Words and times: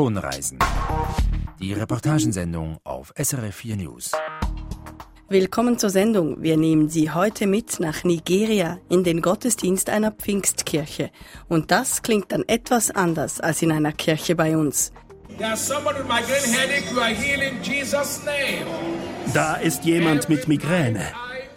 Tonreisen. 0.00 0.58
Die 1.60 1.74
Reportagensendung 1.74 2.78
auf 2.84 3.12
SRF 3.22 3.54
4 3.54 3.76
News. 3.76 4.12
Willkommen 5.28 5.76
zur 5.78 5.90
Sendung. 5.90 6.42
Wir 6.42 6.56
nehmen 6.56 6.88
Sie 6.88 7.10
heute 7.10 7.46
mit 7.46 7.80
nach 7.80 8.02
Nigeria 8.02 8.78
in 8.88 9.04
den 9.04 9.20
Gottesdienst 9.20 9.90
einer 9.90 10.10
Pfingstkirche. 10.10 11.10
Und 11.48 11.70
das 11.70 12.00
klingt 12.00 12.32
dann 12.32 12.44
etwas 12.48 12.90
anders 12.90 13.40
als 13.42 13.60
in 13.60 13.72
einer 13.72 13.92
Kirche 13.92 14.34
bei 14.34 14.56
uns. 14.56 14.90
Da 19.34 19.54
ist 19.56 19.84
jemand 19.84 20.28
mit 20.30 20.48
Migräne. 20.48 21.06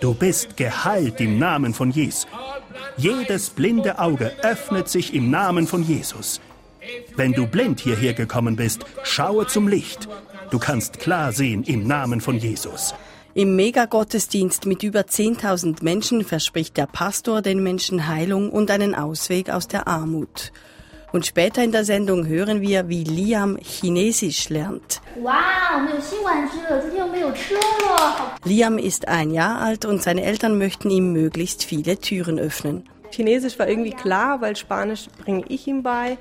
Du 0.02 0.14
bist 0.14 0.58
geheilt 0.58 1.22
im 1.22 1.40
Namen 1.40 1.74
von 1.74 1.92
Jesus. 1.92 2.28
Jedes 2.98 3.52
blinde 3.52 4.00
Auge 4.00 4.34
öffnet 4.42 4.90
sich 4.90 5.14
im 5.14 5.32
Namen 5.32 5.66
von 5.66 5.82
Jesus. 5.82 6.42
Wenn 7.16 7.34
du 7.34 7.48
blind 7.48 7.80
hierher 7.80 8.14
gekommen 8.14 8.56
bist, 8.56 8.86
schaue 9.04 9.48
zum 9.48 9.68
Licht. 9.68 10.08
Du 10.52 10.60
kannst 10.60 11.00
klar 11.00 11.32
sehen 11.32 11.64
im 11.64 11.88
Namen 11.88 12.22
von 12.22 12.38
Jesus. 12.38 12.94
Im 13.36 13.56
Megagottesdienst 13.56 14.68
mit 14.68 14.84
über 14.84 15.02
10.000 15.02 15.84
Menschen 15.84 16.24
verspricht 16.24 16.78
der 16.78 16.86
Pastor 16.86 17.42
den 17.42 17.64
Menschen 17.64 18.08
Heilung 18.08 18.52
und 18.52 18.70
einen 18.70 18.94
Ausweg 18.94 19.50
aus 19.50 19.68
der 19.68 19.88
Armut. 19.88 20.52
Und 21.12 21.26
später 21.26 21.64
in 21.64 21.72
der 21.72 21.86
Sendung 21.86 22.28
hören 22.28 22.62
wir, 22.62 22.90
wie 22.90 23.04
Liam 23.04 23.58
Chinesisch 23.58 24.50
lernt. 24.50 25.02
Liam 28.44 28.78
ist 28.78 29.08
ein 29.08 29.32
Jahr 29.32 29.62
alt 29.62 29.86
und 29.86 30.02
seine 30.02 30.24
Eltern 30.24 30.58
möchten 30.58 30.90
ihm 30.90 31.14
möglichst 31.14 31.64
viele 31.64 31.98
Türen 31.98 32.40
öffnen. 32.40 32.90
Chinesisch 33.12 33.60
war 33.60 33.68
irgendwie 33.68 33.92
klar, 33.92 34.42
weil 34.42 34.56
Spanisch 34.56 35.08
bringe 35.24 35.46
ich 35.50 35.68
ihm 35.68 35.84
bei. 35.84 36.18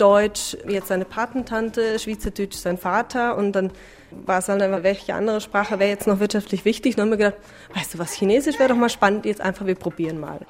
Deutsch 0.00 0.56
jetzt 0.68 0.88
seine 0.88 1.04
Patentante, 1.04 1.98
Schweizerdeutsch 1.98 2.56
sein 2.56 2.78
Vater 2.78 3.36
und 3.36 3.52
dann 3.52 3.72
war 4.10 4.38
es 4.38 4.48
halt 4.48 4.62
einfach, 4.62 4.82
welche 4.82 5.14
andere 5.14 5.40
Sprache 5.40 5.78
wäre 5.78 5.90
jetzt 5.90 6.06
noch 6.06 6.20
wirtschaftlich 6.20 6.64
wichtig. 6.64 6.96
Dann 6.96 7.04
haben 7.04 7.18
wir 7.18 7.30
gedacht, 7.30 7.42
weißt 7.74 7.94
du 7.94 7.98
was, 7.98 8.12
Chinesisch 8.12 8.58
wäre 8.58 8.70
doch 8.70 8.76
mal 8.76 8.88
spannend, 8.88 9.26
jetzt 9.26 9.40
einfach, 9.40 9.66
wir 9.66 9.74
probieren 9.74 10.18
mal. 10.18 10.40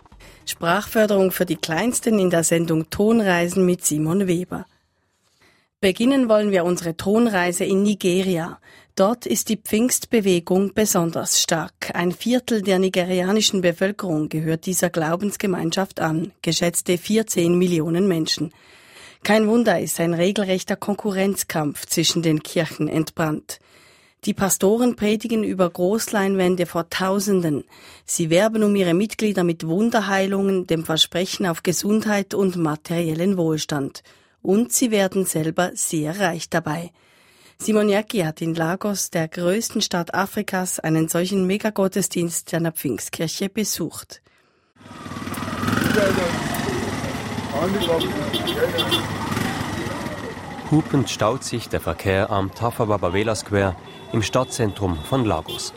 Sprachförderung 0.47 1.31
für 1.33 1.47
die 1.47 1.57
Kleinsten 1.57 2.19
in 2.19 2.31
der 2.31 2.45
Sendung 2.45 2.91
Tonreisen 2.91 3.67
mit 3.67 3.85
Simon 3.85 4.27
Weber. 4.27 4.67
Beginnen 5.81 6.29
wollen 6.29 6.51
wir 6.51 6.65
unsere 6.65 6.97
Tonreise 6.97 7.65
in 7.65 7.83
Nigeria. 7.83 8.59
Dort 8.97 9.27
ist 9.27 9.49
die 9.49 9.57
Pfingstbewegung 9.57 10.75
besonders 10.75 11.41
stark. 11.41 11.93
Ein 11.95 12.11
Viertel 12.11 12.63
der 12.63 12.81
nigerianischen 12.81 13.61
Bevölkerung 13.61 14.29
gehört 14.29 14.67
dieser 14.67 14.91
Glaubensgemeinschaft 14.91 16.01
an, 16.01 16.33
geschätzte 16.43 16.99
14 16.99 17.57
Millionen 17.57 18.09
Menschen. 18.09 18.53
Kein 19.29 19.47
Wunder 19.47 19.79
ist 19.79 20.01
ein 20.01 20.15
regelrechter 20.15 20.75
Konkurrenzkampf 20.75 21.85
zwischen 21.85 22.23
den 22.23 22.43
Kirchen 22.43 22.89
entbrannt. 22.89 23.59
Die 24.25 24.33
Pastoren 24.33 24.97
predigen 24.97 25.45
über 25.45 25.69
Großleinwände 25.69 26.65
vor 26.65 26.89
Tausenden. 26.89 27.65
Sie 28.07 28.31
werben 28.31 28.63
um 28.63 28.75
ihre 28.75 28.95
Mitglieder 28.95 29.45
mit 29.45 29.67
Wunderheilungen, 29.67 30.67
dem 30.67 30.83
Versprechen 30.83 31.45
auf 31.45 31.63
Gesundheit 31.63 32.33
und 32.33 32.57
materiellen 32.57 33.37
Wohlstand. 33.37 34.03
Und 34.41 34.73
sie 34.73 34.91
werden 34.91 35.27
selber 35.27 35.73
sehr 35.75 36.19
reich 36.19 36.49
dabei. 36.49 36.91
Simon 37.59 37.91
Jacki 37.91 38.21
hat 38.21 38.41
in 38.41 38.55
Lagos, 38.55 39.11
der 39.11 39.29
größten 39.29 39.83
Stadt 39.83 40.15
Afrikas, 40.15 40.81
einen 40.81 41.09
solchen 41.09 41.47
Megagottesdienst 41.47 42.55
einer 42.55 42.73
Pfingstkirche 42.73 43.51
besucht. 43.51 44.23
Hupend 50.71 51.11
staut 51.11 51.43
sich 51.43 51.69
der 51.69 51.81
Verkehr 51.81 52.31
am 52.31 52.55
Tafawa 52.55 53.35
Square 53.35 53.75
im 54.13 54.23
Stadtzentrum 54.23 54.97
von 54.97 55.25
Lagos. 55.25 55.73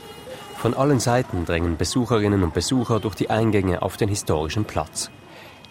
Von 0.58 0.76
allen 0.76 1.00
Seiten 1.00 1.46
drängen 1.46 1.78
Besucherinnen 1.78 2.44
und 2.44 2.54
Besucher 2.54 3.00
durch 3.00 3.16
die 3.16 3.32
Eingänge 3.32 3.82
auf 3.82 3.98
den 3.98 4.10
historischen 4.10 4.66
Platz. 4.66 5.10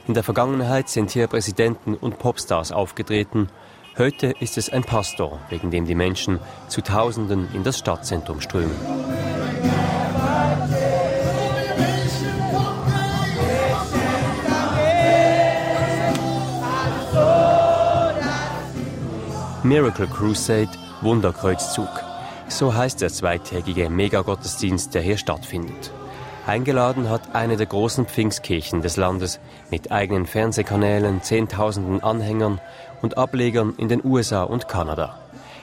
In 0.08 0.14
der 0.14 0.24
Vergangenheit 0.24 0.88
sind 0.88 1.12
hier 1.12 1.28
Präsidenten 1.28 1.94
und 1.94 2.18
Popstars 2.18 2.72
aufgetreten. 2.72 3.48
Heute 3.96 4.34
ist 4.40 4.58
es 4.58 4.68
ein 4.68 4.82
Pastor, 4.82 5.38
wegen 5.48 5.70
dem 5.70 5.84
die 5.84 5.94
Menschen 5.94 6.40
zu 6.66 6.80
Tausenden 6.80 7.48
in 7.54 7.62
das 7.62 7.78
Stadtzentrum 7.78 8.40
strömen. 8.40 8.74
Miracle 19.70 20.08
Crusade 20.08 20.70
Wunderkreuzzug. 21.00 21.88
So 22.48 22.74
heißt 22.74 23.00
der 23.02 23.08
zweitägige 23.08 23.88
Megagottesdienst, 23.88 24.92
der 24.96 25.02
hier 25.02 25.16
stattfindet. 25.16 25.92
Eingeladen 26.44 27.08
hat 27.08 27.36
eine 27.36 27.56
der 27.56 27.66
großen 27.66 28.06
Pfingstkirchen 28.06 28.82
des 28.82 28.96
Landes 28.96 29.38
mit 29.70 29.92
eigenen 29.92 30.26
Fernsehkanälen, 30.26 31.22
Zehntausenden 31.22 32.02
Anhängern 32.02 32.60
und 33.00 33.16
Ablegern 33.16 33.74
in 33.76 33.88
den 33.88 34.04
USA 34.04 34.42
und 34.42 34.66
Kanada. 34.66 35.20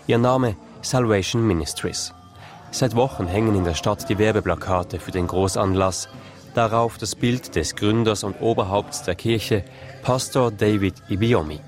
Ihr 0.07 0.19
Name 0.19 0.55
Salvation 0.81 1.45
Ministries. 1.45 2.13
Seit 2.71 2.95
Wochen 2.95 3.27
hängen 3.27 3.55
in 3.57 3.65
der 3.65 3.73
Stadt 3.73 4.07
die 4.07 4.17
Werbeplakate 4.17 5.01
für 5.01 5.11
den 5.11 5.27
Großanlass, 5.27 6.07
darauf 6.53 6.97
das 6.97 7.13
Bild 7.13 7.57
des 7.57 7.75
Gründers 7.75 8.23
und 8.23 8.39
Oberhaupts 8.39 9.03
der 9.03 9.15
Kirche, 9.15 9.65
Pastor 10.01 10.49
David 10.49 10.95
Ibiomi. 11.09 11.59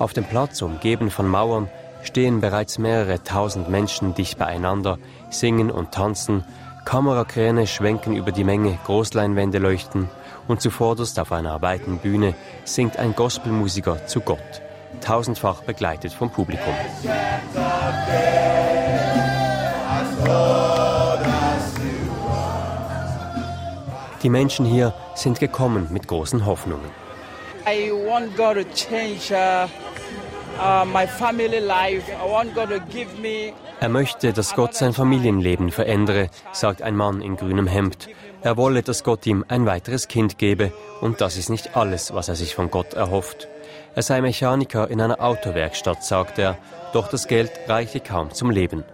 Auf 0.00 0.14
dem 0.14 0.24
Platz, 0.24 0.62
umgeben 0.62 1.10
von 1.10 1.28
Mauern, 1.28 1.68
stehen 2.02 2.40
bereits 2.40 2.78
mehrere 2.78 3.22
tausend 3.22 3.68
Menschen 3.68 4.14
dicht 4.14 4.38
beieinander, 4.38 4.96
singen 5.28 5.70
und 5.70 5.92
tanzen, 5.92 6.42
Kamerakräne 6.86 7.66
schwenken 7.66 8.16
über 8.16 8.32
die 8.32 8.42
Menge, 8.42 8.78
Großleinwände 8.86 9.58
leuchten 9.58 10.08
und 10.48 10.62
zuvorderst 10.62 11.20
auf 11.20 11.32
einer 11.32 11.60
weiten 11.60 11.98
Bühne 11.98 12.34
singt 12.64 12.98
ein 12.98 13.14
Gospelmusiker 13.14 14.06
zu 14.06 14.22
Gott, 14.22 14.62
tausendfach 15.02 15.64
begleitet 15.64 16.14
vom 16.14 16.30
Publikum. 16.30 16.74
Die 24.22 24.30
Menschen 24.30 24.64
hier 24.64 24.94
sind 25.14 25.40
gekommen 25.40 25.88
mit 25.90 26.08
großen 26.08 26.46
Hoffnungen. 26.46 26.90
I 27.66 27.92
want 27.92 28.34
God 28.36 28.54
to 28.56 28.64
change 28.74 29.30
uh, 29.30 29.68
er 33.80 33.88
möchte, 33.88 34.32
dass 34.32 34.54
Gott 34.54 34.74
sein 34.74 34.92
Familienleben 34.92 35.70
verändere, 35.70 36.28
sagt 36.52 36.82
ein 36.82 36.96
Mann 36.96 37.22
in 37.22 37.36
grünem 37.36 37.66
Hemd. 37.66 38.08
Er 38.42 38.56
wolle, 38.56 38.82
dass 38.82 39.04
Gott 39.04 39.26
ihm 39.26 39.44
ein 39.48 39.64
weiteres 39.64 40.06
Kind 40.06 40.36
gebe, 40.36 40.72
und 41.00 41.20
das 41.20 41.36
ist 41.36 41.48
nicht 41.48 41.76
alles, 41.76 42.12
was 42.14 42.28
er 42.28 42.36
sich 42.36 42.54
von 42.54 42.70
Gott 42.70 42.94
erhofft. 42.94 43.48
Er 43.94 44.02
sei 44.02 44.20
Mechaniker 44.20 44.88
in 44.90 45.00
einer 45.00 45.22
Autowerkstatt, 45.22 46.04
sagt 46.04 46.38
er, 46.38 46.58
doch 46.92 47.08
das 47.08 47.26
Geld 47.26 47.50
reiche 47.68 48.00
kaum 48.00 48.32
zum 48.32 48.50
Leben. 48.50 48.84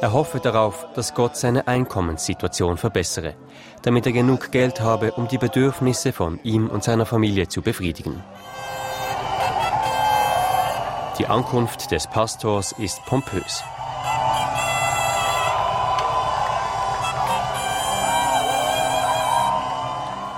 Er 0.00 0.12
hoffe 0.12 0.40
darauf, 0.40 0.86
dass 0.94 1.14
Gott 1.14 1.36
seine 1.36 1.68
Einkommenssituation 1.68 2.76
verbessere, 2.76 3.34
damit 3.82 4.06
er 4.06 4.12
genug 4.12 4.50
Geld 4.50 4.80
habe, 4.80 5.12
um 5.12 5.28
die 5.28 5.38
Bedürfnisse 5.38 6.12
von 6.12 6.40
ihm 6.42 6.68
und 6.68 6.82
seiner 6.82 7.06
Familie 7.06 7.48
zu 7.48 7.62
befriedigen. 7.62 8.22
Die 11.22 11.28
Ankunft 11.28 11.92
des 11.92 12.08
Pastors 12.08 12.72
ist 12.72 13.06
pompös. 13.06 13.62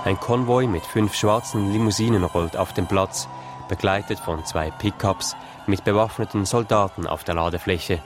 Ein 0.03 0.19
Konvoi 0.19 0.67
mit 0.67 0.85
fünf 0.85 1.15
schwarzen 1.15 1.71
Limousinen 1.73 2.23
rollt 2.23 2.55
auf 2.55 2.73
den 2.73 2.85
Platz, 2.85 3.27
begleitet 3.67 4.19
von 4.19 4.45
zwei 4.45 4.69
Pickups 4.69 5.35
mit 5.65 5.83
bewaffneten 5.83 6.45
Soldaten 6.45 7.07
auf 7.07 7.23
der 7.23 7.33
Ladefläche. 7.33 7.99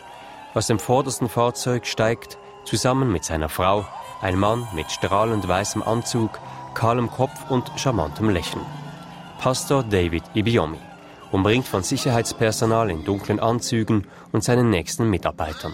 Aus 0.54 0.68
dem 0.68 0.80
vordersten 0.80 1.28
Fahrzeug 1.28 1.86
steigt, 1.86 2.38
zusammen 2.64 3.12
mit 3.12 3.26
seiner 3.26 3.50
Frau, 3.50 3.86
ein 4.22 4.40
Mann 4.40 4.66
mit 4.74 4.90
strahlend 4.90 5.46
weißem 5.46 5.84
Anzug, 5.84 6.40
kahlem 6.76 7.12
Kopf 7.12 7.50
und 7.50 7.70
charmantem 7.76 8.30
Lächeln. 8.30 8.66
Pastor 9.38 9.84
David 9.84 10.24
Ibiomi, 10.34 10.80
umringt 11.32 11.68
von 11.68 11.84
Sicherheitspersonal 11.84 12.90
in 12.90 13.06
dunklen 13.06 13.40
Anzügen 13.40 14.06
und 14.32 14.44
seinen 14.44 14.70
nächsten 14.70 15.10
Mitarbeitern. 15.10 15.74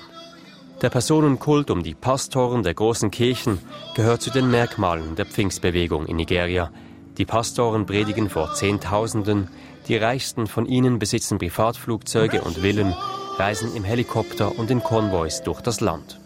Der 0.81 0.89
Personenkult 0.89 1.71
um 1.71 1.83
die 1.83 1.93
Pastoren 1.93 2.61
der 2.61 2.73
großen 2.73 3.09
Kirchen 3.09 3.59
gehört 3.95 4.21
zu 4.21 4.29
den 4.29 4.51
Merkmalen 4.51 5.15
der 5.15 5.25
Pfingstbewegung 5.25 6.05
in 6.05 6.17
Nigeria. 6.17 6.69
Die 7.17 7.25
Pastoren 7.25 7.85
predigen 7.85 8.29
vor 8.29 8.53
Zehntausenden, 8.53 9.47
die 9.87 9.95
reichsten 9.95 10.47
von 10.47 10.65
ihnen 10.65 10.99
besitzen 10.99 11.37
Privatflugzeuge 11.37 12.41
und 12.41 12.57
Villen, 12.57 12.93
reisen 13.37 13.73
im 13.75 13.83
Helikopter 13.83 14.57
und 14.59 14.69
in 14.69 14.83
Konvois 14.83 15.41
durch 15.43 15.61
das 15.61 15.79
Land. 15.79 16.19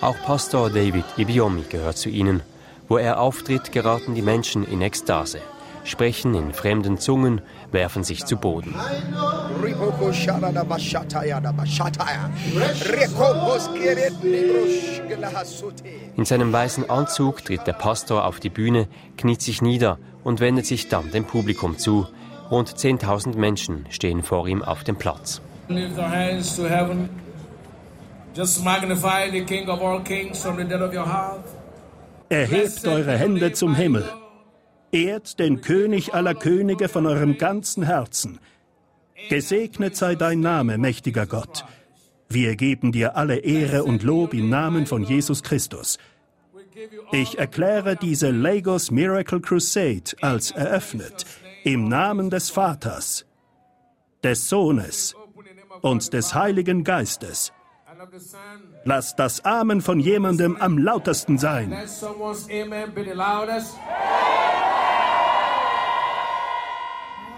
Auch 0.00 0.16
Pastor 0.24 0.70
David 0.70 1.04
Ibiomi 1.16 1.64
gehört 1.68 1.98
zu 1.98 2.08
ihnen. 2.08 2.42
Wo 2.88 2.98
er 2.98 3.18
auftritt, 3.18 3.72
geraten 3.72 4.14
die 4.14 4.22
Menschen 4.22 4.64
in 4.64 4.80
Ekstase. 4.80 5.40
Sprechen 5.86 6.34
in 6.34 6.52
fremden 6.52 6.98
Zungen, 6.98 7.40
werfen 7.72 8.04
sich 8.04 8.26
zu 8.26 8.36
Boden. 8.36 8.74
In 16.16 16.24
seinem 16.24 16.52
weißen 16.52 16.90
Anzug 16.90 17.44
tritt 17.44 17.66
der 17.66 17.72
Pastor 17.72 18.24
auf 18.24 18.40
die 18.40 18.50
Bühne, 18.50 18.88
kniet 19.16 19.40
sich 19.40 19.62
nieder 19.62 19.98
und 20.24 20.40
wendet 20.40 20.66
sich 20.66 20.88
dann 20.88 21.10
dem 21.12 21.24
Publikum 21.24 21.78
zu. 21.78 22.06
Rund 22.50 22.68
10.000 22.68 23.36
Menschen 23.36 23.86
stehen 23.90 24.22
vor 24.22 24.46
ihm 24.46 24.62
auf 24.62 24.84
dem 24.84 24.96
Platz. 24.96 25.40
Erhebt 32.28 32.86
eure 32.86 33.16
Hände 33.16 33.52
zum 33.52 33.74
Himmel. 33.74 34.04
Ehrt 34.96 35.38
den 35.38 35.60
König 35.60 36.14
aller 36.14 36.34
Könige 36.34 36.88
von 36.88 37.06
eurem 37.06 37.36
ganzen 37.36 37.82
Herzen. 37.82 38.38
Gesegnet 39.28 39.94
sei 39.94 40.14
dein 40.14 40.40
Name, 40.40 40.78
mächtiger 40.78 41.26
Gott. 41.26 41.66
Wir 42.30 42.56
geben 42.56 42.92
dir 42.92 43.14
alle 43.14 43.36
Ehre 43.36 43.84
und 43.84 44.02
Lob 44.02 44.32
im 44.32 44.48
Namen 44.48 44.86
von 44.86 45.02
Jesus 45.02 45.42
Christus. 45.42 45.98
Ich 47.12 47.38
erkläre 47.38 47.96
diese 47.96 48.30
Lagos 48.30 48.90
Miracle 48.90 49.40
Crusade 49.40 50.12
als 50.22 50.50
eröffnet 50.52 51.26
im 51.62 51.88
Namen 51.88 52.30
des 52.30 52.48
Vaters, 52.48 53.26
des 54.24 54.48
Sohnes 54.48 55.14
und 55.82 56.14
des 56.14 56.34
Heiligen 56.34 56.84
Geistes. 56.84 57.52
Lass 58.84 59.14
das 59.14 59.44
Amen 59.44 59.82
von 59.82 60.00
jemandem 60.00 60.56
am 60.56 60.78
lautesten 60.78 61.36
sein. 61.36 61.76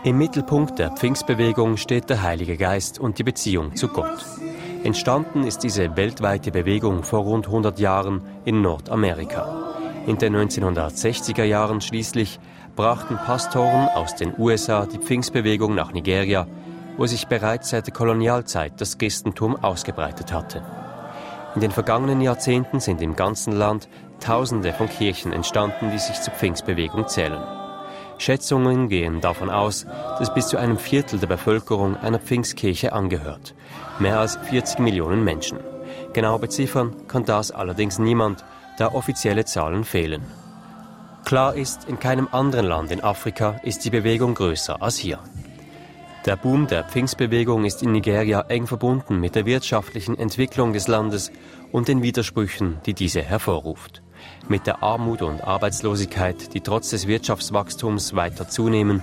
Im 0.04 0.16
Mittelpunkt 0.16 0.78
der 0.78 0.92
Pfingstbewegung 0.92 1.76
steht 1.76 2.08
der 2.08 2.22
Heilige 2.22 2.56
Geist 2.56 3.00
und 3.00 3.18
die 3.18 3.24
Beziehung 3.24 3.74
zu 3.74 3.88
Gott. 3.88 4.24
Entstanden 4.84 5.42
ist 5.42 5.64
diese 5.64 5.96
weltweite 5.96 6.52
Bewegung 6.52 7.02
vor 7.02 7.24
rund 7.24 7.46
100 7.46 7.80
Jahren 7.80 8.22
in 8.44 8.62
Nordamerika. 8.62 9.74
In 10.06 10.16
den 10.16 10.36
1960er 10.36 11.42
Jahren 11.42 11.80
schließlich 11.80 12.38
brachten 12.76 13.16
Pastoren 13.16 13.88
aus 13.88 14.14
den 14.14 14.32
USA 14.38 14.86
die 14.86 14.98
Pfingstbewegung 14.98 15.74
nach 15.74 15.92
Nigeria, 15.92 16.46
wo 16.96 17.06
sich 17.06 17.26
bereits 17.26 17.70
seit 17.70 17.88
der 17.88 17.94
Kolonialzeit 17.94 18.80
das 18.80 18.98
Christentum 18.98 19.56
ausgebreitet 19.56 20.32
hatte. 20.32 20.62
In 21.56 21.60
den 21.60 21.72
vergangenen 21.72 22.20
Jahrzehnten 22.20 22.78
sind 22.78 23.02
im 23.02 23.16
ganzen 23.16 23.52
Land 23.52 23.88
Tausende 24.20 24.72
von 24.72 24.88
Kirchen 24.88 25.32
entstanden, 25.32 25.90
die 25.92 25.98
sich 25.98 26.20
zur 26.20 26.34
Pfingstbewegung 26.34 27.08
zählen. 27.08 27.67
Schätzungen 28.18 28.88
gehen 28.88 29.20
davon 29.20 29.48
aus, 29.48 29.86
dass 30.18 30.34
bis 30.34 30.48
zu 30.48 30.56
einem 30.58 30.76
Viertel 30.76 31.18
der 31.18 31.28
Bevölkerung 31.28 31.96
einer 31.96 32.18
Pfingstkirche 32.18 32.92
angehört. 32.92 33.54
Mehr 33.98 34.18
als 34.18 34.36
40 34.36 34.80
Millionen 34.80 35.24
Menschen. 35.24 35.58
Genau 36.12 36.38
beziffern 36.38 36.94
kann 37.06 37.24
das 37.24 37.50
allerdings 37.50 37.98
niemand, 37.98 38.44
da 38.78 38.92
offizielle 38.92 39.44
Zahlen 39.44 39.84
fehlen. 39.84 40.22
Klar 41.24 41.54
ist, 41.54 41.88
in 41.88 41.98
keinem 41.98 42.28
anderen 42.32 42.66
Land 42.66 42.90
in 42.90 43.02
Afrika 43.02 43.60
ist 43.62 43.84
die 43.84 43.90
Bewegung 43.90 44.34
größer 44.34 44.82
als 44.82 44.96
hier. 44.96 45.18
Der 46.26 46.36
Boom 46.36 46.66
der 46.66 46.84
Pfingstbewegung 46.84 47.64
ist 47.64 47.82
in 47.82 47.92
Nigeria 47.92 48.40
eng 48.48 48.66
verbunden 48.66 49.20
mit 49.20 49.34
der 49.34 49.46
wirtschaftlichen 49.46 50.18
Entwicklung 50.18 50.72
des 50.72 50.88
Landes 50.88 51.30
und 51.70 51.88
den 51.88 52.02
Widersprüchen, 52.02 52.78
die 52.86 52.94
diese 52.94 53.22
hervorruft 53.22 54.02
mit 54.48 54.66
der 54.66 54.82
Armut 54.82 55.22
und 55.22 55.42
Arbeitslosigkeit, 55.42 56.54
die 56.54 56.60
trotz 56.60 56.90
des 56.90 57.06
Wirtschaftswachstums 57.06 58.14
weiter 58.14 58.48
zunehmen, 58.48 59.02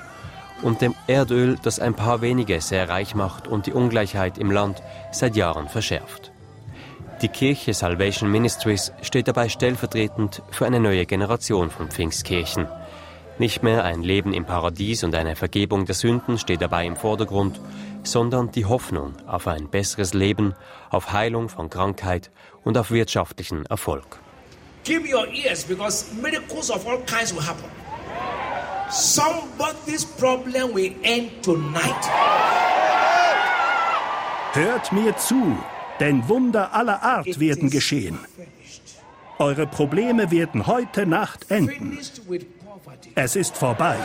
und 0.62 0.82
dem 0.82 0.96
Erdöl, 1.08 1.58
das 1.62 1.80
ein 1.80 1.94
paar 1.94 2.22
wenige 2.22 2.62
sehr 2.62 2.90
reich 2.90 3.14
macht 3.14 3.48
und 3.48 3.66
die 3.66 3.74
Ungleichheit 3.74 4.38
im 4.38 4.52
Land 4.52 4.82
seit 5.12 5.36
Jahren 5.36 5.68
verschärft. 5.68 6.32
Die 7.22 7.30
Kirche 7.30 7.74
Salvation 7.74 8.30
Ministries 8.30 8.92
steht 9.02 9.28
dabei 9.28 9.48
stellvertretend 9.50 10.42
für 10.52 10.66
eine 10.66 10.80
neue 10.80 11.06
Generation 11.06 11.70
von 11.70 11.90
Pfingstkirchen. 11.90 12.68
Nicht 13.38 13.64
mehr 13.64 13.84
ein 13.84 14.02
Leben 14.02 14.34
im 14.34 14.46
Paradies 14.46 15.04
und 15.04 15.16
eine 15.16 15.36
Vergebung 15.36 15.86
der 15.86 15.96
Sünden 15.96 16.38
steht 16.38 16.62
dabei 16.62 16.86
im 16.86 16.96
Vordergrund, 16.96 17.60
sondern 18.04 18.52
die 18.52 18.66
Hoffnung 18.66 19.14
auf 19.28 19.48
ein 19.48 19.70
besseres 19.70 20.14
Leben, 20.14 20.56
auf 20.90 21.12
Heilung 21.14 21.50
von 21.50 21.70
Krankheit 21.70 22.32
und 22.64 22.78
auf 22.78 22.92
wirtschaftlichen 22.92 23.66
Erfolg. 23.66 24.20
Keep 24.86 25.08
your 25.10 25.28
ears 25.34 25.64
because 25.64 26.06
miracles 26.22 26.70
of 26.70 26.86
all 26.88 27.00
kinds 27.06 27.34
will 27.34 27.42
happen. 27.42 27.70
Somebody's 28.92 30.06
problem 30.06 30.74
will 30.74 30.94
end 31.04 31.32
tonight. 31.42 32.06
Hört 34.54 34.92
mir 34.92 35.18
zu, 35.18 35.58
denn 36.00 36.30
Wunder 36.30 36.72
aller 36.72 37.02
Art 37.02 37.40
werden 37.40 37.72
geschehen. 37.72 38.20
Eure 39.40 39.66
Probleme 39.66 40.30
werden 40.30 40.68
heute 40.68 41.08
Nacht 41.08 41.50
enden. 41.50 41.98
Es 43.16 43.36
ist 43.36 43.58
vorbei. 43.58 43.98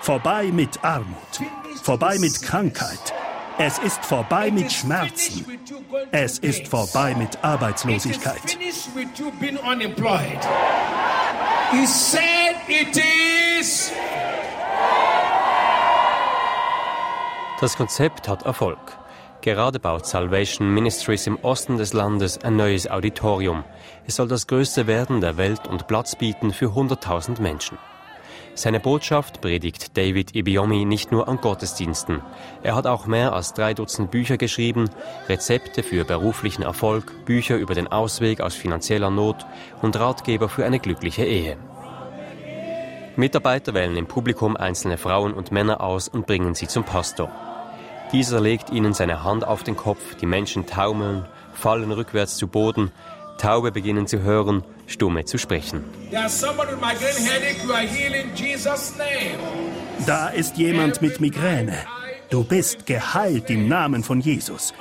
Vorbei 0.00 0.44
mit 0.52 0.82
Armut. 0.84 1.40
Vorbei 1.82 2.18
mit 2.20 2.40
Krankheit. 2.40 3.12
Es 3.58 3.78
ist 3.78 4.04
vorbei 4.04 4.50
mit 4.50 4.72
Schmerzen. 4.72 5.44
Es 6.10 6.38
ist 6.38 6.68
vorbei 6.68 7.14
mit 7.14 7.42
Arbeitslosigkeit. 7.44 8.58
Das 17.60 17.76
Konzept 17.76 18.28
hat 18.28 18.42
Erfolg. 18.42 18.78
Gerade 19.42 19.78
baut 19.78 20.06
Salvation 20.06 20.72
Ministries 20.72 21.26
im 21.26 21.36
Osten 21.42 21.76
des 21.76 21.92
Landes 21.92 22.38
ein 22.38 22.56
neues 22.56 22.90
Auditorium. 22.90 23.64
Es 24.06 24.16
soll 24.16 24.28
das 24.28 24.46
größte 24.46 24.86
werden 24.86 25.20
der 25.20 25.36
Welt 25.36 25.66
und 25.66 25.86
Platz 25.86 26.16
bieten 26.16 26.52
für 26.52 26.66
100.000 26.66 27.40
Menschen. 27.40 27.78
Seine 28.54 28.80
Botschaft 28.80 29.40
predigt 29.40 29.96
David 29.96 30.34
Ibiomi 30.34 30.84
nicht 30.84 31.12
nur 31.12 31.28
an 31.28 31.40
Gottesdiensten. 31.40 32.20
Er 32.62 32.74
hat 32.74 32.86
auch 32.86 33.06
mehr 33.06 33.32
als 33.32 33.54
drei 33.54 33.74
Dutzend 33.74 34.10
Bücher 34.10 34.36
geschrieben, 34.36 34.90
Rezepte 35.28 35.82
für 35.82 36.04
beruflichen 36.04 36.62
Erfolg, 36.62 37.24
Bücher 37.24 37.56
über 37.56 37.74
den 37.74 37.88
Ausweg 37.88 38.40
aus 38.40 38.54
finanzieller 38.54 39.10
Not 39.10 39.46
und 39.82 39.98
Ratgeber 39.98 40.48
für 40.48 40.66
eine 40.66 40.78
glückliche 40.78 41.24
Ehe. 41.24 41.56
Mitarbeiter 43.16 43.74
wählen 43.74 43.96
im 43.96 44.06
Publikum 44.06 44.56
einzelne 44.56 44.98
Frauen 44.98 45.32
und 45.32 45.52
Männer 45.52 45.80
aus 45.80 46.08
und 46.08 46.26
bringen 46.26 46.54
sie 46.54 46.68
zum 46.68 46.84
Pastor. 46.84 47.30
Dieser 48.12 48.40
legt 48.40 48.70
ihnen 48.70 48.92
seine 48.92 49.24
Hand 49.24 49.46
auf 49.46 49.62
den 49.62 49.76
Kopf, 49.76 50.16
die 50.16 50.26
Menschen 50.26 50.66
taumeln, 50.66 51.26
fallen 51.52 51.92
rückwärts 51.92 52.36
zu 52.36 52.48
Boden, 52.48 52.90
Taube 53.38 53.72
beginnen 53.72 54.06
zu 54.06 54.20
hören, 54.20 54.64
Stumme 54.90 55.24
zu 55.24 55.38
sprechen. 55.38 55.84
Da 60.06 60.28
ist 60.28 60.56
jemand 60.56 61.02
mit 61.02 61.20
Migräne. 61.20 61.78
Du 62.30 62.44
bist 62.44 62.86
geheilt 62.86 63.50
im 63.50 63.68
Namen 63.68 64.02
von 64.02 64.20
Jesus. 64.20 64.74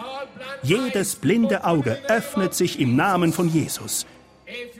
Jedes 0.61 1.15
blinde 1.15 1.63
Auge 1.63 1.97
öffnet 2.07 2.53
sich 2.53 2.79
im 2.79 2.95
Namen 2.95 3.33
von 3.33 3.49
Jesus. 3.49 4.05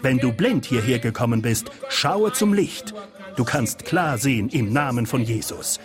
Wenn 0.02 0.18
du 0.18 0.32
blind 0.32 0.66
hierher 0.66 1.00
gekommen 1.00 1.42
bist, 1.42 1.72
schaue 1.90 2.34
zum 2.34 2.54
Licht. 2.54 2.94
Du 3.36 3.44
kannst 3.44 3.86
klar 3.86 4.18
sehen 4.18 4.50
im 4.50 4.74
Namen 4.74 5.06
von 5.06 5.22
Jesus. 5.24 5.80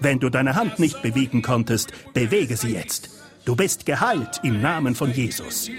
Wenn 0.00 0.18
du 0.20 0.30
deine 0.30 0.54
Hand 0.54 0.78
nicht 0.78 1.02
bewegen 1.02 1.42
konntest, 1.42 1.92
bewege 2.12 2.56
sie 2.56 2.74
jetzt. 2.74 3.10
Du 3.44 3.56
bist 3.56 3.86
geheilt 3.86 4.40
im 4.42 4.60
Namen 4.60 4.94
von 4.94 5.12
Jesus. 5.12 5.70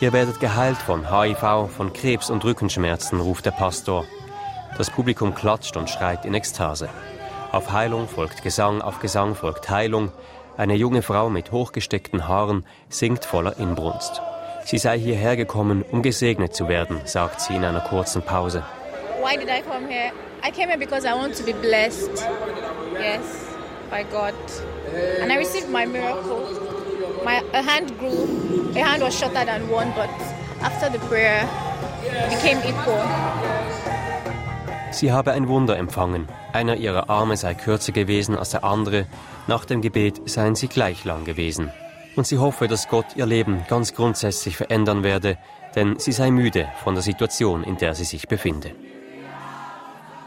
Ihr 0.00 0.12
werdet 0.12 0.38
geheilt 0.38 0.76
von 0.76 1.10
HIV, 1.10 1.68
von 1.76 1.92
Krebs 1.92 2.30
und 2.30 2.44
Rückenschmerzen, 2.44 3.20
ruft 3.20 3.46
der 3.46 3.50
Pastor. 3.50 4.04
Das 4.76 4.90
Publikum 4.90 5.34
klatscht 5.34 5.76
und 5.76 5.90
schreit 5.90 6.24
in 6.24 6.34
Ekstase. 6.34 6.88
Auf 7.50 7.72
Heilung 7.72 8.06
folgt 8.06 8.44
Gesang, 8.44 8.80
auf 8.80 9.00
Gesang 9.00 9.34
folgt 9.34 9.68
Heilung. 9.68 10.12
Eine 10.56 10.74
junge 10.76 11.02
Frau 11.02 11.30
mit 11.30 11.50
hochgesteckten 11.50 12.28
Haaren 12.28 12.64
singt 12.88 13.24
voller 13.24 13.58
Inbrunst. 13.58 14.22
Sie 14.64 14.78
sei 14.78 15.00
hierher 15.00 15.36
gekommen, 15.36 15.84
um 15.90 16.02
gesegnet 16.02 16.54
zu 16.54 16.68
werden, 16.68 17.00
sagt 17.04 17.40
sie 17.40 17.56
in 17.56 17.64
einer 17.64 17.80
kurzen 17.80 18.22
Pause. 18.22 18.62
Why 19.20 19.36
did 19.36 19.48
I 19.48 19.62
come 19.62 19.88
here? 19.88 20.12
I 20.46 20.52
came 20.52 20.68
here 20.68 20.78
because 20.78 21.04
I 21.04 21.12
want 21.12 21.36
to 21.38 21.42
be 21.42 21.54
blessed. 21.54 22.24
Yes, 23.00 23.22
by 23.90 24.04
God. 24.04 24.34
And 25.20 25.32
I 25.32 25.38
received 25.38 25.68
my 25.70 25.86
miracle. 25.86 26.67
My 27.24 27.42
a 27.52 27.62
hand 27.62 27.98
grew. 27.98 28.72
A 28.74 28.84
hand 28.84 29.02
was 29.02 29.18
shorter 29.18 29.44
than 29.44 29.68
one, 29.70 29.92
but 29.94 30.10
after 30.62 30.90
the 30.90 30.98
prayer, 31.08 31.48
became 32.30 32.58
equal. 32.60 33.02
Sie 34.90 35.12
habe 35.12 35.32
ein 35.32 35.48
Wunder 35.48 35.76
empfangen. 35.76 36.26
Einer 36.52 36.76
ihrer 36.76 37.10
Arme 37.10 37.36
sei 37.36 37.54
kürzer 37.54 37.92
gewesen 37.92 38.36
als 38.36 38.50
der 38.50 38.64
andere. 38.64 39.06
Nach 39.46 39.64
dem 39.64 39.82
Gebet 39.82 40.28
seien 40.28 40.54
sie 40.54 40.68
gleich 40.68 41.04
lang 41.04 41.24
gewesen. 41.24 41.70
und 42.18 42.26
sie 42.26 42.38
hoffe, 42.38 42.66
dass 42.66 42.88
Gott 42.88 43.06
ihr 43.14 43.26
Leben 43.26 43.64
ganz 43.68 43.94
grundsätzlich 43.94 44.56
verändern 44.56 45.04
werde, 45.04 45.38
denn 45.76 46.00
sie 46.00 46.10
sei 46.10 46.32
müde 46.32 46.66
von 46.82 46.94
der 46.94 47.02
Situation, 47.02 47.62
in 47.62 47.76
der 47.76 47.94
sie 47.94 48.04
sich 48.04 48.26
befinde. 48.26 48.72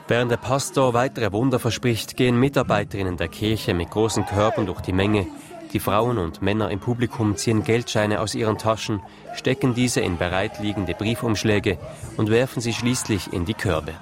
Während 0.08 0.32
der 0.32 0.38
Pastor 0.38 0.94
weitere 0.94 1.34
Wunder 1.34 1.60
verspricht, 1.60 2.16
gehen 2.16 2.40
Mitarbeiterinnen 2.40 3.18
der 3.18 3.28
Kirche 3.28 3.74
mit 3.74 3.92
großen 3.92 4.26
Körpern 4.26 4.66
durch 4.68 4.80
die 4.80 4.94
Menge. 4.94 5.28
Die 5.74 5.80
Frauen 5.80 6.18
und 6.18 6.42
Männer 6.42 6.70
im 6.70 6.80
Publikum 6.80 7.38
ziehen 7.38 7.64
Geldscheine 7.64 8.20
aus 8.20 8.36
ihren 8.36 8.58
Taschen, 8.58 9.02
stecken 9.34 9.74
diese 9.74 10.02
in 10.02 10.18
bereitliegende 10.18 10.94
Briefumschläge 10.94 11.78
und 12.18 12.30
werfen 12.30 12.62
sie 12.62 12.74
schließlich 12.74 13.32
in 13.32 13.46
die 13.46 13.54
Körbe. 13.54 13.94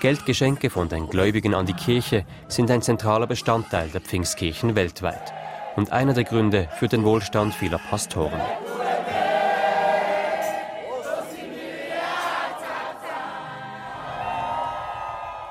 Geldgeschenke 0.00 0.70
von 0.70 0.88
den 0.88 1.08
Gläubigen 1.08 1.54
an 1.54 1.66
die 1.66 1.74
Kirche 1.74 2.24
sind 2.48 2.70
ein 2.70 2.82
zentraler 2.82 3.26
Bestandteil 3.26 3.88
der 3.88 4.00
Pfingstkirchen 4.00 4.74
weltweit 4.74 5.34
und 5.76 5.92
einer 5.92 6.14
der 6.14 6.24
Gründe 6.24 6.68
für 6.78 6.88
den 6.88 7.04
Wohlstand 7.04 7.54
vieler 7.54 7.78
Pastoren. 7.78 8.40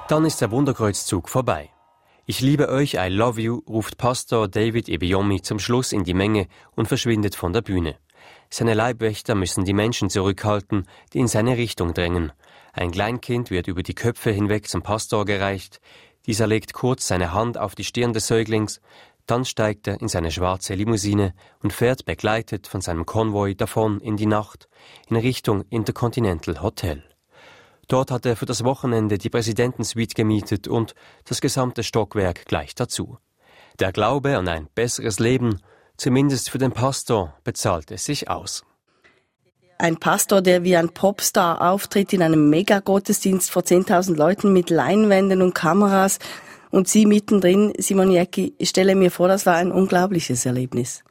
Dann 0.07 0.25
ist 0.25 0.41
der 0.41 0.51
Wunderkreuzzug 0.51 1.29
vorbei. 1.29 1.74
Ich 2.27 2.41
liebe 2.41 2.69
euch, 2.69 2.95
I 2.95 3.07
love 3.09 3.39
you, 3.39 3.61
ruft 3.67 3.99
Pastor 3.99 4.47
David 4.47 4.89
Ebiomi 4.89 5.43
zum 5.43 5.59
Schluss 5.59 5.91
in 5.91 6.03
die 6.03 6.15
Menge 6.15 6.47
und 6.75 6.87
verschwindet 6.87 7.35
von 7.35 7.53
der 7.53 7.61
Bühne. 7.61 7.97
Seine 8.49 8.73
Leibwächter 8.73 9.35
müssen 9.35 9.63
die 9.63 9.75
Menschen 9.75 10.09
zurückhalten, 10.09 10.87
die 11.13 11.19
in 11.19 11.27
seine 11.27 11.55
Richtung 11.55 11.93
drängen. 11.93 12.31
Ein 12.73 12.89
Kleinkind 12.89 13.51
wird 13.51 13.67
über 13.67 13.83
die 13.83 13.93
Köpfe 13.93 14.31
hinweg 14.31 14.67
zum 14.67 14.81
Pastor 14.81 15.23
gereicht. 15.25 15.79
Dieser 16.25 16.47
legt 16.47 16.73
kurz 16.73 17.05
seine 17.05 17.31
Hand 17.31 17.59
auf 17.59 17.75
die 17.75 17.83
Stirn 17.83 18.11
des 18.11 18.25
Säuglings, 18.25 18.81
dann 19.27 19.45
steigt 19.45 19.85
er 19.85 20.01
in 20.01 20.07
seine 20.07 20.31
schwarze 20.31 20.73
Limousine 20.73 21.35
und 21.61 21.73
fährt 21.73 22.05
begleitet 22.05 22.65
von 22.65 22.81
seinem 22.81 23.05
Konvoi 23.05 23.53
davon 23.53 23.99
in 23.99 24.17
die 24.17 24.25
Nacht 24.25 24.67
in 25.09 25.15
Richtung 25.15 25.63
Intercontinental 25.69 26.63
Hotel. 26.63 27.03
Dort 27.87 28.11
hat 28.11 28.25
er 28.25 28.35
für 28.35 28.45
das 28.45 28.63
Wochenende 28.63 29.17
die 29.17 29.29
Präsidentensuite 29.29 30.15
gemietet 30.15 30.67
und 30.67 30.95
das 31.25 31.41
gesamte 31.41 31.83
Stockwerk 31.83 32.45
gleich 32.45 32.75
dazu. 32.75 33.17
Der 33.79 33.91
Glaube 33.91 34.37
an 34.37 34.47
ein 34.47 34.67
besseres 34.73 35.19
Leben, 35.19 35.61
zumindest 35.97 36.49
für 36.49 36.57
den 36.57 36.71
Pastor, 36.71 37.35
bezahlt 37.43 37.91
es 37.91 38.05
sich 38.05 38.29
aus. 38.29 38.63
Ein 39.77 39.97
Pastor, 39.97 40.41
der 40.41 40.63
wie 40.63 40.77
ein 40.77 40.89
Popstar 40.89 41.61
auftritt 41.61 42.13
in 42.13 42.21
einem 42.21 42.49
Megagottesdienst 42.49 43.51
vor 43.51 43.63
10.000 43.63 44.15
Leuten 44.15 44.53
mit 44.53 44.69
Leinwänden 44.69 45.41
und 45.41 45.53
Kameras, 45.53 46.19
und 46.71 46.89
Sie 46.89 47.05
mittendrin, 47.05 47.71
Simon 47.77 48.11
Jäcki, 48.11 48.53
ich 48.57 48.69
stelle 48.69 48.95
mir 48.95 49.09
vor, 49.09 49.29
das 49.29 49.45
war 49.45 49.55
ein 49.55 49.71
unglaubliches 49.71 50.45
Erlebnis. 50.45 51.05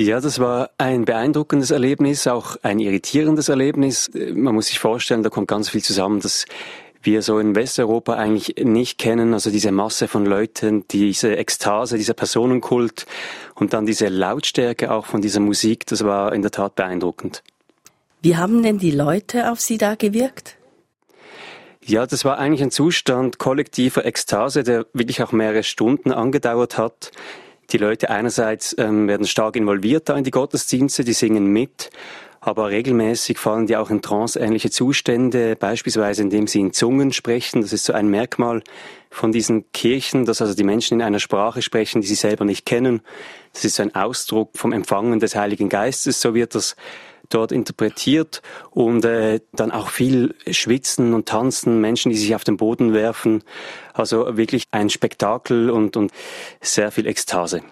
Ja, 0.00 0.18
das 0.18 0.38
war 0.38 0.70
ein 0.78 1.04
beeindruckendes 1.04 1.70
Erlebnis, 1.70 2.26
auch 2.26 2.56
ein 2.62 2.78
irritierendes 2.78 3.50
Erlebnis. 3.50 4.10
Man 4.14 4.54
muss 4.54 4.68
sich 4.68 4.78
vorstellen, 4.78 5.22
da 5.22 5.28
kommt 5.28 5.48
ganz 5.48 5.68
viel 5.68 5.82
zusammen, 5.82 6.20
dass 6.20 6.46
wir 7.02 7.20
so 7.20 7.38
in 7.38 7.54
Westeuropa 7.54 8.14
eigentlich 8.14 8.54
nicht 8.64 8.96
kennen, 8.96 9.34
also 9.34 9.50
diese 9.50 9.72
Masse 9.72 10.08
von 10.08 10.24
Leuten, 10.24 10.88
diese 10.88 11.36
Ekstase, 11.36 11.98
dieser 11.98 12.14
Personenkult 12.14 13.04
und 13.56 13.74
dann 13.74 13.84
diese 13.84 14.08
Lautstärke 14.08 14.90
auch 14.90 15.04
von 15.04 15.20
dieser 15.20 15.40
Musik, 15.40 15.84
das 15.84 16.02
war 16.02 16.32
in 16.32 16.40
der 16.40 16.50
Tat 16.50 16.76
beeindruckend. 16.76 17.42
Wie 18.22 18.38
haben 18.38 18.62
denn 18.62 18.78
die 18.78 18.92
Leute 18.92 19.52
auf 19.52 19.60
Sie 19.60 19.76
da 19.76 19.96
gewirkt? 19.96 20.56
Ja, 21.84 22.06
das 22.06 22.24
war 22.24 22.38
eigentlich 22.38 22.62
ein 22.62 22.70
Zustand 22.70 23.38
kollektiver 23.38 24.06
Ekstase, 24.06 24.62
der 24.62 24.86
wirklich 24.94 25.22
auch 25.22 25.32
mehrere 25.32 25.62
Stunden 25.62 26.10
angedauert 26.10 26.78
hat. 26.78 27.12
Die 27.72 27.78
Leute 27.78 28.10
einerseits 28.10 28.74
ähm, 28.78 29.06
werden 29.06 29.26
stark 29.26 29.54
involviert 29.54 30.08
da 30.08 30.16
in 30.16 30.24
die 30.24 30.32
Gottesdienste, 30.32 31.04
die 31.04 31.12
singen 31.12 31.46
mit, 31.46 31.90
aber 32.40 32.70
regelmäßig 32.70 33.38
fallen 33.38 33.66
die 33.66 33.76
auch 33.76 33.90
in 33.90 34.02
tranceähnliche 34.02 34.70
Zustände, 34.70 35.54
beispielsweise 35.54 36.22
indem 36.22 36.48
sie 36.48 36.58
in 36.60 36.72
Zungen 36.72 37.12
sprechen. 37.12 37.60
Das 37.60 37.72
ist 37.72 37.84
so 37.84 37.92
ein 37.92 38.08
Merkmal 38.08 38.62
von 39.10 39.30
diesen 39.30 39.70
Kirchen, 39.72 40.24
dass 40.24 40.40
also 40.40 40.54
die 40.54 40.64
Menschen 40.64 40.94
in 40.94 41.02
einer 41.02 41.20
Sprache 41.20 41.62
sprechen, 41.62 42.00
die 42.00 42.08
sie 42.08 42.14
selber 42.16 42.44
nicht 42.44 42.66
kennen. 42.66 43.02
Das 43.52 43.64
ist 43.64 43.76
so 43.76 43.82
ein 43.82 43.94
Ausdruck 43.94 44.50
vom 44.54 44.72
Empfangen 44.72 45.20
des 45.20 45.36
Heiligen 45.36 45.68
Geistes, 45.68 46.20
so 46.20 46.34
wird 46.34 46.56
das 46.56 46.74
dort 47.30 47.52
interpretiert 47.52 48.42
und 48.70 49.04
äh, 49.04 49.40
dann 49.52 49.70
auch 49.70 49.88
viel 49.88 50.34
Schwitzen 50.50 51.14
und 51.14 51.26
Tanzen, 51.26 51.80
Menschen, 51.80 52.10
die 52.10 52.18
sich 52.18 52.34
auf 52.34 52.44
den 52.44 52.56
Boden 52.56 52.92
werfen. 52.92 53.42
Also 53.94 54.36
wirklich 54.36 54.64
ein 54.70 54.90
Spektakel 54.90 55.70
und, 55.70 55.96
und 55.96 56.12
sehr 56.60 56.90
viel 56.90 57.06
Ekstase. 57.06 57.62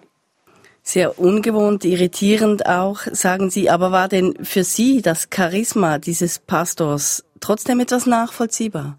Sehr 0.82 1.18
ungewohnt, 1.18 1.84
irritierend 1.84 2.64
auch, 2.64 3.00
sagen 3.12 3.50
Sie. 3.50 3.68
Aber 3.68 3.92
war 3.92 4.08
denn 4.08 4.42
für 4.42 4.64
Sie 4.64 5.02
das 5.02 5.28
Charisma 5.32 5.98
dieses 5.98 6.38
Pastors 6.38 7.24
trotzdem 7.40 7.80
etwas 7.80 8.06
nachvollziehbar? 8.06 8.98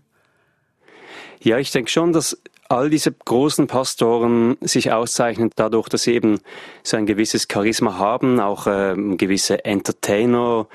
Ja, 1.42 1.58
ich 1.58 1.72
denke 1.72 1.90
schon, 1.90 2.14
dass 2.14 2.38
all 2.70 2.90
diese 2.90 3.12
großen 3.12 3.68
Pastoren 3.68 4.58
sich 4.62 4.92
auszeichnen 4.92 5.50
dadurch, 5.56 5.90
dass 5.90 6.04
sie 6.04 6.14
eben 6.14 6.40
so 6.84 6.98
ein 6.98 7.08
gewisses 7.08 7.48
Charisma 7.52 7.98
haben, 7.98 8.40
auch 8.40 8.68
äh, 8.68 8.96
gewisse 9.18 9.66
Entertainer. 9.66 10.68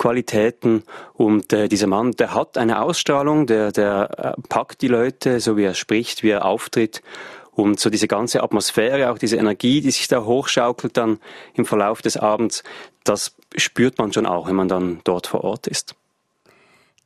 Qualitäten 0.00 0.84
und 1.14 1.52
äh, 1.52 1.66
dieser 1.66 1.88
Mann, 1.88 2.12
der 2.12 2.32
hat 2.32 2.56
eine 2.56 2.82
Ausstrahlung, 2.82 3.48
der, 3.48 3.72
der 3.72 4.36
äh, 4.38 4.40
packt 4.48 4.80
die 4.80 4.86
Leute, 4.86 5.40
so 5.40 5.56
wie 5.56 5.64
er 5.64 5.74
spricht, 5.74 6.22
wie 6.22 6.30
er 6.30 6.44
auftritt 6.44 7.02
und 7.50 7.80
so 7.80 7.90
diese 7.90 8.06
ganze 8.06 8.44
Atmosphäre, 8.44 9.10
auch 9.10 9.18
diese 9.18 9.38
Energie, 9.38 9.80
die 9.80 9.90
sich 9.90 10.06
da 10.06 10.22
hochschaukelt 10.22 10.96
dann 10.96 11.18
im 11.54 11.66
Verlauf 11.66 12.00
des 12.00 12.16
Abends, 12.16 12.62
das 13.02 13.34
spürt 13.56 13.98
man 13.98 14.12
schon 14.12 14.26
auch, 14.26 14.46
wenn 14.46 14.54
man 14.54 14.68
dann 14.68 15.00
dort 15.02 15.26
vor 15.26 15.42
Ort 15.42 15.66
ist. 15.66 15.96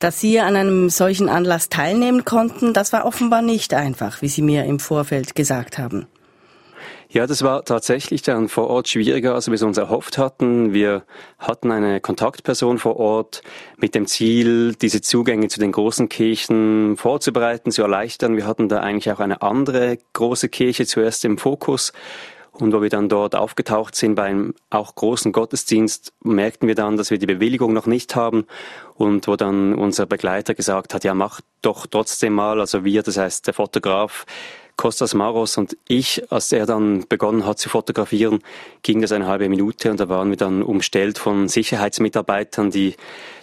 Dass 0.03 0.19
Sie 0.19 0.41
an 0.41 0.57
einem 0.57 0.89
solchen 0.89 1.29
Anlass 1.29 1.69
teilnehmen 1.69 2.25
konnten, 2.25 2.73
das 2.73 2.91
war 2.91 3.05
offenbar 3.05 3.41
nicht 3.41 3.73
einfach, 3.73 4.21
wie 4.21 4.27
Sie 4.27 4.41
mir 4.41 4.65
im 4.65 4.79
Vorfeld 4.79 5.33
gesagt 5.33 5.77
haben. 5.77 6.07
Ja, 7.07 7.25
das 7.25 7.41
war 7.41 7.63
tatsächlich 7.63 8.21
dann 8.21 8.49
vor 8.49 8.67
Ort 8.67 8.89
schwieriger, 8.89 9.33
als 9.33 9.47
wir 9.47 9.53
es 9.53 9.63
uns 9.63 9.77
erhofft 9.77 10.17
hatten. 10.17 10.73
Wir 10.73 11.03
hatten 11.39 11.71
eine 11.71 12.01
Kontaktperson 12.01 12.79
vor 12.79 12.97
Ort 12.97 13.43
mit 13.77 13.95
dem 13.95 14.05
Ziel, 14.05 14.75
diese 14.75 14.99
Zugänge 14.99 15.47
zu 15.47 15.61
den 15.61 15.71
großen 15.71 16.09
Kirchen 16.09 16.97
vorzubereiten, 16.97 17.71
zu 17.71 17.81
erleichtern. 17.83 18.35
Wir 18.35 18.45
hatten 18.45 18.67
da 18.67 18.81
eigentlich 18.81 19.09
auch 19.09 19.21
eine 19.21 19.41
andere 19.41 19.99
große 20.11 20.49
Kirche 20.49 20.85
zuerst 20.85 21.23
im 21.23 21.37
Fokus. 21.37 21.93
Und 22.53 22.71
wo 22.71 22.81
wir 22.83 22.89
dann 22.89 23.09
dort 23.09 23.35
aufgetaucht 23.35 23.95
sind 23.95 24.13
beim 24.13 24.53
auch 24.69 24.93
großen 24.93 25.31
Gottesdienst, 25.31 26.13
merkten 26.23 26.67
wir 26.67 26.75
dann, 26.75 26.97
dass 26.97 27.09
wir 27.09 27.17
die 27.17 27.25
Bewilligung 27.25 27.73
noch 27.73 27.87
nicht 27.87 28.15
haben. 28.15 28.45
Und 28.95 29.27
wo 29.27 29.35
dann 29.35 29.73
unser 29.73 30.05
Begleiter 30.05 30.53
gesagt 30.53 30.93
hat, 30.93 31.03
ja, 31.03 31.15
mach 31.15 31.41
doch 31.63 31.87
trotzdem 31.87 32.33
mal, 32.33 32.59
also 32.59 32.85
wir, 32.85 33.01
das 33.01 33.17
heißt 33.17 33.47
der 33.47 33.55
Fotograf, 33.55 34.25
Kostas 34.75 35.13
Maros 35.13 35.57
und 35.57 35.77
ich, 35.87 36.31
als 36.31 36.51
er 36.51 36.65
dann 36.65 37.05
begonnen 37.07 37.45
hat 37.45 37.59
zu 37.59 37.69
fotografieren, 37.69 38.39
ging 38.81 39.01
das 39.01 39.11
eine 39.11 39.27
halbe 39.27 39.47
Minute 39.47 39.91
und 39.91 39.99
da 39.99 40.09
waren 40.09 40.29
wir 40.29 40.37
dann 40.37 40.63
umstellt 40.63 41.19
von 41.19 41.47
Sicherheitsmitarbeitern, 41.47 42.71
die 42.71 42.95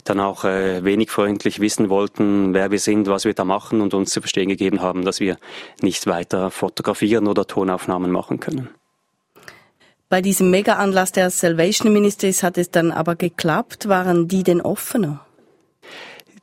dann 0.04 0.18
auch 0.18 0.44
äh, 0.44 0.84
wenig 0.84 1.10
freundlich 1.10 1.60
wissen 1.60 1.88
wollten, 1.88 2.52
wer 2.52 2.70
wir 2.70 2.80
sind, 2.80 3.06
was 3.06 3.24
wir 3.24 3.34
da 3.34 3.44
machen 3.44 3.80
und 3.80 3.94
uns 3.94 4.10
zu 4.10 4.20
verstehen 4.20 4.48
gegeben 4.48 4.82
haben, 4.82 5.04
dass 5.04 5.20
wir 5.20 5.38
nicht 5.80 6.06
weiter 6.06 6.50
fotografieren 6.50 7.28
oder 7.28 7.46
Tonaufnahmen 7.46 8.10
machen 8.10 8.40
können. 8.40 8.68
Bei 10.10 10.20
diesem 10.22 10.50
Mega-Anlass 10.50 11.12
der 11.12 11.30
Salvation 11.30 11.92
Ministries 11.92 12.42
hat 12.42 12.58
es 12.58 12.72
dann 12.72 12.90
aber 12.90 13.14
geklappt. 13.14 13.88
Waren 13.88 14.26
die 14.26 14.42
denn 14.42 14.60
offener? 14.60 15.24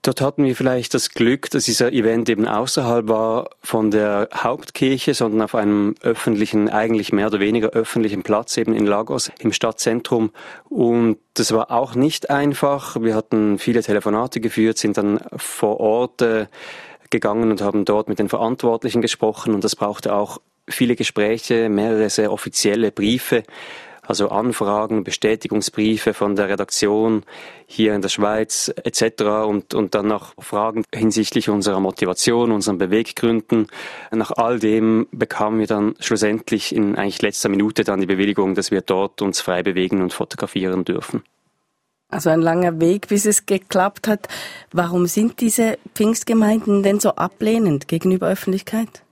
Dort 0.03 0.21
hatten 0.21 0.45
wir 0.45 0.55
vielleicht 0.55 0.93
das 0.93 1.09
Glück, 1.09 1.49
dass 1.49 1.65
dieser 1.65 1.91
Event 1.91 2.29
eben 2.29 2.47
außerhalb 2.47 3.09
war 3.09 3.49
von 3.61 3.91
der 3.91 4.29
Hauptkirche, 4.33 5.13
sondern 5.13 5.41
auf 5.41 5.53
einem 5.53 5.95
öffentlichen, 6.01 6.69
eigentlich 6.69 7.11
mehr 7.11 7.27
oder 7.27 7.41
weniger 7.41 7.71
öffentlichen 7.71 8.23
Platz 8.23 8.55
eben 8.55 8.73
in 8.73 8.85
Lagos 8.85 9.31
im 9.39 9.51
Stadtzentrum. 9.51 10.31
Und 10.69 11.17
das 11.33 11.51
war 11.51 11.69
auch 11.69 11.93
nicht 11.93 12.29
einfach. 12.29 13.01
Wir 13.01 13.15
hatten 13.15 13.59
viele 13.59 13.83
Telefonate 13.83 14.39
geführt, 14.39 14.77
sind 14.77 14.95
dann 14.97 15.19
vor 15.35 15.81
Ort 15.81 16.21
äh, 16.21 16.45
gegangen 17.09 17.51
und 17.51 17.61
haben 17.61 17.83
dort 17.83 18.07
mit 18.07 18.19
den 18.19 18.29
Verantwortlichen 18.29 19.01
gesprochen 19.01 19.53
und 19.53 19.65
das 19.65 19.75
brauchte 19.75 20.13
auch 20.13 20.39
viele 20.67 20.95
Gespräche, 20.95 21.69
mehrere 21.69 22.09
sehr 22.09 22.31
offizielle 22.31 22.91
Briefe, 22.91 23.43
also 24.07 24.29
Anfragen, 24.29 25.03
Bestätigungsbriefe 25.03 26.13
von 26.13 26.35
der 26.35 26.47
Redaktion 26.47 27.23
hier 27.65 27.93
in 27.93 28.01
der 28.01 28.09
Schweiz 28.09 28.73
etc. 28.83 29.23
und, 29.45 29.73
und 29.73 29.95
dann 29.95 30.07
noch 30.07 30.33
Fragen 30.39 30.83
hinsichtlich 30.95 31.49
unserer 31.49 31.81
Motivation, 31.81 32.53
unseren 32.53 32.77
Beweggründen. 32.77 33.67
Nach 34.11 34.31
all 34.31 34.59
dem 34.59 35.07
bekamen 35.11 35.59
wir 35.59 35.67
dann 35.67 35.95
schlussendlich 35.99 36.73
in 36.73 36.95
eigentlich 36.95 37.21
letzter 37.21 37.49
Minute 37.49 37.83
dann 37.83 37.99
die 37.99 38.05
Bewilligung, 38.05 38.55
dass 38.55 38.71
wir 38.71 38.81
dort 38.81 39.21
uns 39.21 39.41
frei 39.41 39.61
bewegen 39.61 40.01
und 40.01 40.13
fotografieren 40.13 40.85
dürfen. 40.85 41.23
Also 42.09 42.29
ein 42.29 42.41
langer 42.41 42.79
Weg, 42.79 43.09
bis 43.09 43.25
es 43.25 43.45
geklappt 43.45 44.07
hat. 44.07 44.29
Warum 44.71 45.07
sind 45.07 45.41
diese 45.41 45.77
Pfingstgemeinden 45.93 46.81
denn 46.81 47.01
so 47.01 47.15
ablehnend 47.15 47.89
gegenüber 47.89 48.29
Öffentlichkeit? 48.29 49.03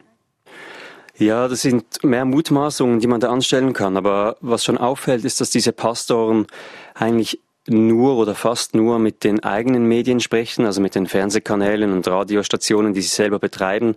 Ja, 1.18 1.48
das 1.48 1.62
sind 1.62 2.04
mehr 2.04 2.26
Mutmaßungen, 2.26 3.00
die 3.00 3.08
man 3.08 3.22
da 3.22 3.32
anstellen 3.32 3.74
kann. 3.74 3.96
Aber 3.96 4.38
was 4.42 4.64
schon 4.64 4.78
auffällt, 4.78 5.24
ist, 5.24 5.40
dass 5.40 5.50
diese 5.50 5.72
Pastoren 5.72 6.46
eigentlich 6.94 7.40
nur 7.68 8.18
oder 8.18 8.36
fast 8.36 8.76
nur 8.76 9.00
mit 9.00 9.24
den 9.24 9.44
eigenen 9.44 9.86
Medien 9.86 10.20
sprechen, 10.20 10.66
also 10.66 10.82
mit 10.82 10.94
den 10.94 11.08
Fernsehkanälen 11.08 11.92
und 11.94 12.08
Radiostationen, 12.08 12.94
die 12.94 13.02
sie 13.02 13.08
selber 13.08 13.40
betreiben 13.40 13.96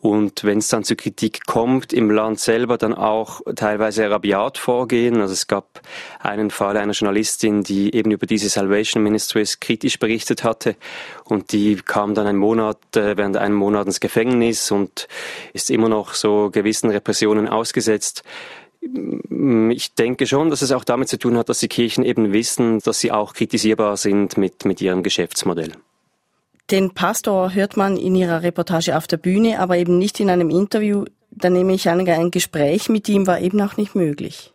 und 0.00 0.44
wenn 0.44 0.58
es 0.58 0.68
dann 0.68 0.82
zu 0.82 0.96
Kritik 0.96 1.44
kommt, 1.46 1.92
im 1.92 2.10
Land 2.10 2.40
selber 2.40 2.78
dann 2.78 2.94
auch 2.94 3.42
teilweise 3.54 4.10
rabiat 4.10 4.56
vorgehen. 4.56 5.20
Also 5.20 5.34
es 5.34 5.46
gab 5.46 5.82
einen 6.20 6.50
Fall 6.50 6.78
einer 6.78 6.94
Journalistin, 6.94 7.62
die 7.62 7.94
eben 7.94 8.10
über 8.10 8.26
diese 8.26 8.48
Salvation 8.48 9.02
Ministries 9.02 9.60
kritisch 9.60 9.98
berichtet 9.98 10.42
hatte 10.42 10.76
und 11.24 11.52
die 11.52 11.76
kam 11.76 12.14
dann 12.14 12.26
einen 12.26 12.38
Monat, 12.38 12.78
äh, 12.96 13.16
während 13.18 13.36
einem 13.36 13.56
Monat 13.56 13.86
ins 13.86 14.00
Gefängnis 14.00 14.70
und 14.70 15.06
ist 15.52 15.70
immer 15.70 15.90
noch 15.90 16.14
so 16.14 16.50
gewissen 16.50 16.90
Repressionen 16.90 17.46
ausgesetzt. 17.46 18.22
Ich 18.80 19.94
denke 19.94 20.26
schon, 20.26 20.48
dass 20.48 20.62
es 20.62 20.72
auch 20.72 20.84
damit 20.84 21.10
zu 21.10 21.18
tun 21.18 21.36
hat, 21.36 21.50
dass 21.50 21.58
die 21.58 21.68
Kirchen 21.68 22.02
eben 22.02 22.32
wissen, 22.32 22.78
dass 22.78 23.00
sie 23.00 23.12
auch 23.12 23.34
kritisierbar 23.34 23.98
sind 23.98 24.38
mit, 24.38 24.64
mit 24.64 24.80
ihrem 24.80 25.02
Geschäftsmodell. 25.02 25.72
Den 26.70 26.92
Pastor 26.92 27.52
hört 27.52 27.76
man 27.76 27.96
in 27.96 28.14
Ihrer 28.14 28.44
Reportage 28.44 28.96
auf 28.96 29.08
der 29.08 29.16
Bühne, 29.16 29.58
aber 29.58 29.76
eben 29.76 29.98
nicht 29.98 30.20
in 30.20 30.30
einem 30.30 30.50
Interview. 30.50 31.04
Da 31.32 31.50
nehme 31.50 31.72
ich 31.72 31.88
an, 31.88 32.08
ein 32.08 32.30
Gespräch 32.30 32.88
mit 32.88 33.08
ihm 33.08 33.26
war 33.26 33.40
eben 33.40 33.60
auch 33.60 33.76
nicht 33.76 33.96
möglich. 33.96 34.52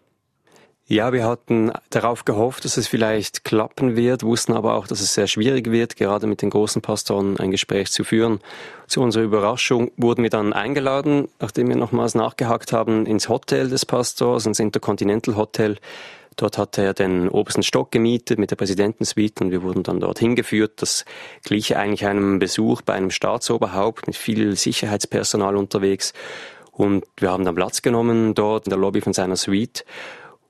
Ja, 0.88 1.12
wir 1.12 1.25
hatten 1.25 1.72
darauf 1.89 2.25
gehofft, 2.25 2.63
dass 2.63 2.77
es 2.77 2.88
vielleicht 2.88 3.43
klappen 3.43 3.95
wird, 3.95 4.22
wussten 4.22 4.53
aber 4.53 4.75
auch, 4.75 4.86
dass 4.86 5.01
es 5.01 5.15
sehr 5.15 5.25
schwierig 5.25 5.72
wird, 5.72 5.95
gerade 5.95 6.27
mit 6.27 6.43
den 6.43 6.51
großen 6.51 6.81
Pastoren 6.81 7.39
ein 7.39 7.50
Gespräch 7.50 7.91
zu 7.91 8.03
führen. 8.03 8.39
Zu 8.88 9.01
unserer 9.01 9.24
Überraschung 9.24 9.91
wurden 9.98 10.22
wir 10.22 10.29
dann 10.29 10.53
eingeladen, 10.53 11.27
nachdem 11.39 11.69
wir 11.69 11.75
nochmals 11.75 12.13
nachgehakt 12.13 12.72
haben, 12.72 13.07
ins 13.07 13.29
Hotel 13.29 13.67
des 13.67 13.86
Pastors, 13.86 14.45
ins 14.45 14.60
Intercontinental 14.60 15.36
Hotel. 15.36 15.77
Dort 16.36 16.58
hatte 16.58 16.82
er 16.82 16.94
den 16.94 17.30
obersten 17.30 17.63
Stock 17.63 17.92
gemietet 17.92 18.39
mit 18.39 18.51
der 18.51 18.58
Präsidentensuite 18.58 19.44
und 19.44 19.51
wir 19.51 19.63
wurden 19.63 19.84
dann 19.84 20.00
dorthin 20.00 20.36
geführt. 20.36 20.82
Das 20.82 21.06
gliche 21.44 21.77
eigentlich 21.77 22.06
einem 22.06 22.39
Besuch 22.39 22.82
bei 22.82 22.94
einem 22.94 23.12
Staatsoberhaupt 23.12 24.08
mit 24.08 24.15
viel 24.15 24.56
Sicherheitspersonal 24.56 25.56
unterwegs. 25.56 26.13
Und 26.72 27.06
wir 27.18 27.32
haben 27.32 27.46
dann 27.46 27.56
Platz 27.56 27.82
genommen 27.82 28.34
dort 28.34 28.65
in 28.65 28.70
der 28.70 28.80
Lobby 28.80 29.00
von 29.00 29.13
seiner 29.13 29.38
Suite 29.38 29.86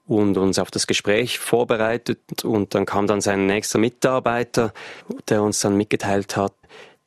und 0.08 0.38
uns 0.38 0.58
auf 0.58 0.72
das 0.72 0.88
Gespräch 0.88 1.38
vorbereitet. 1.38 2.44
Und 2.44 2.74
dann 2.74 2.86
kam 2.86 3.06
dann 3.06 3.22
sein 3.22 3.46
nächster 3.46 3.77
Mitarbeiter, 3.77 4.74
der 5.30 5.44
uns 5.44 5.60
dann 5.60 5.77
mitgeteilt 5.77 6.36
hat, 6.36 6.54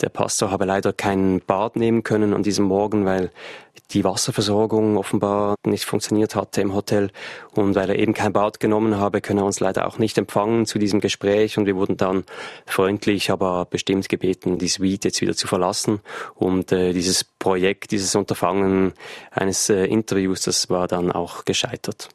der 0.00 0.09
Pastor 0.09 0.50
habe 0.50 0.64
leider 0.64 0.93
kein 0.93 1.40
Bad 1.40 1.76
nehmen 1.76 2.02
können 2.02 2.35
an 2.35 2.43
diesem 2.43 2.67
Morgen, 2.67 3.05
weil 3.05 3.31
die 3.90 4.05
Wasserversorgung 4.05 4.97
offenbar 4.97 5.55
nicht 5.64 5.85
funktioniert 5.85 6.35
hatte 6.35 6.61
im 6.61 6.75
Hotel 6.75 7.11
und 7.55 7.75
weil 7.75 7.88
er 7.88 7.99
eben 7.99 8.12
kein 8.12 8.33
Bad 8.33 8.61
genommen 8.61 8.99
habe, 8.99 9.21
könne 9.21 9.40
er 9.40 9.45
uns 9.47 9.61
leider 9.61 9.87
auch 9.87 9.99
nicht 9.99 10.19
empfangen 10.19 10.67
zu 10.67 10.78
diesem 10.78 11.00
Gespräch 11.00 11.57
und 11.57 11.67
wir 11.67 11.76
wurden 11.76 11.97
dann 11.97 12.25
freundlich, 12.67 13.31
aber 13.31 13.64
bestimmt 13.64 14.09
gebeten, 14.09 14.59
die 14.59 14.69
Suite 14.69 15.05
jetzt 15.05 15.21
wieder 15.21 15.35
zu 15.35 15.47
verlassen 15.47 16.00
und 16.35 16.71
äh, 16.71 16.93
dieses 16.93 17.25
Projekt, 17.25 17.90
dieses 17.90 18.14
Unterfangen 18.14 18.93
eines 19.31 19.71
äh, 19.71 19.85
Interviews, 19.87 20.43
das 20.43 20.69
war 20.69 20.87
dann 20.87 21.11
auch 21.11 21.45
gescheitert. 21.45 22.09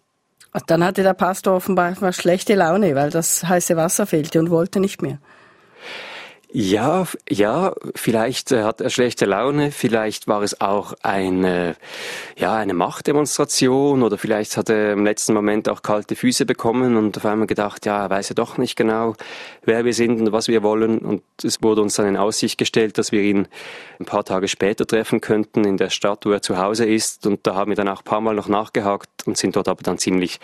Dann 0.68 0.84
hatte 0.84 1.02
der 1.02 1.16
Pastor 1.16 1.56
offenbar 1.56 1.96
schlechte 2.14 2.54
Laune, 2.54 2.94
weil 2.94 3.10
das 3.10 3.44
heiße 3.44 3.76
Wasser 3.76 4.06
fehlte 4.06 4.40
und 4.40 4.52
wollte 4.52 4.80
nicht 4.80 5.02
mehr. 5.02 5.18
Ja, 6.56 7.08
ja, 7.28 7.74
vielleicht 7.96 8.52
äh, 8.52 8.62
hat 8.62 8.80
er 8.80 8.92
schlechte 8.92 9.26
Laune, 9.26 9.72
vielleicht 9.72 10.28
war 10.28 10.44
es 10.44 10.62
auch 10.62 10.94
eine, 11.02 11.76
ja, 12.38 12.54
eine 12.54 12.76
Machtdemonstration 12.76 14.04
oder 14.04 14.20
vielleicht 14.20 14.56
hat 14.56 14.70
er 14.70 14.94
im 14.94 15.04
letzten 15.04 15.34
Moment 15.34 15.68
auch 15.68 15.82
kalte 15.82 16.16
Füße 16.16 16.46
bekommen 16.46 16.96
und 16.96 17.18
auf 17.18 17.26
einmal 17.26 17.48
gedacht, 17.48 17.88
ja, 17.88 18.04
er 18.04 18.10
weiß 18.12 18.30
ja 18.30 18.36
doch 18.36 18.60
nicht 18.60 18.76
genau, 18.76 19.16
wer 19.64 19.84
wir 19.84 19.96
sind 19.96 20.22
und 20.22 20.32
was 20.32 20.48
wir 20.48 20.62
wollen 20.62 21.00
und 21.00 21.24
es 21.44 21.64
wurde 21.64 21.82
uns 21.82 21.96
dann 21.96 22.06
in 22.06 22.18
Aussicht 22.18 22.60
gestellt, 22.60 23.00
dass 23.00 23.12
wir 23.12 23.24
ihn 23.24 23.48
ein 24.00 24.06
paar 24.06 24.24
Tage 24.24 24.48
später 24.48 24.86
treffen 24.86 25.22
könnten 25.22 25.66
in 25.66 25.78
der 25.78 25.90
Stadt, 25.90 26.24
wo 26.28 26.32
er 26.32 26.44
zu 26.44 26.60
Hause 26.60 26.86
ist 26.86 27.26
und 27.26 27.48
da 27.48 27.56
haben 27.56 27.72
wir 27.72 27.76
dann 27.76 27.90
auch 27.90 28.02
ein 28.02 28.06
paar 28.06 28.22
Mal 28.22 28.36
noch 28.36 28.48
nachgehakt 28.48 29.26
und 29.26 29.40
sind 29.40 29.56
dort 29.56 29.68
aber 29.68 29.82
dann 29.82 29.98
ziemlich 29.98 30.40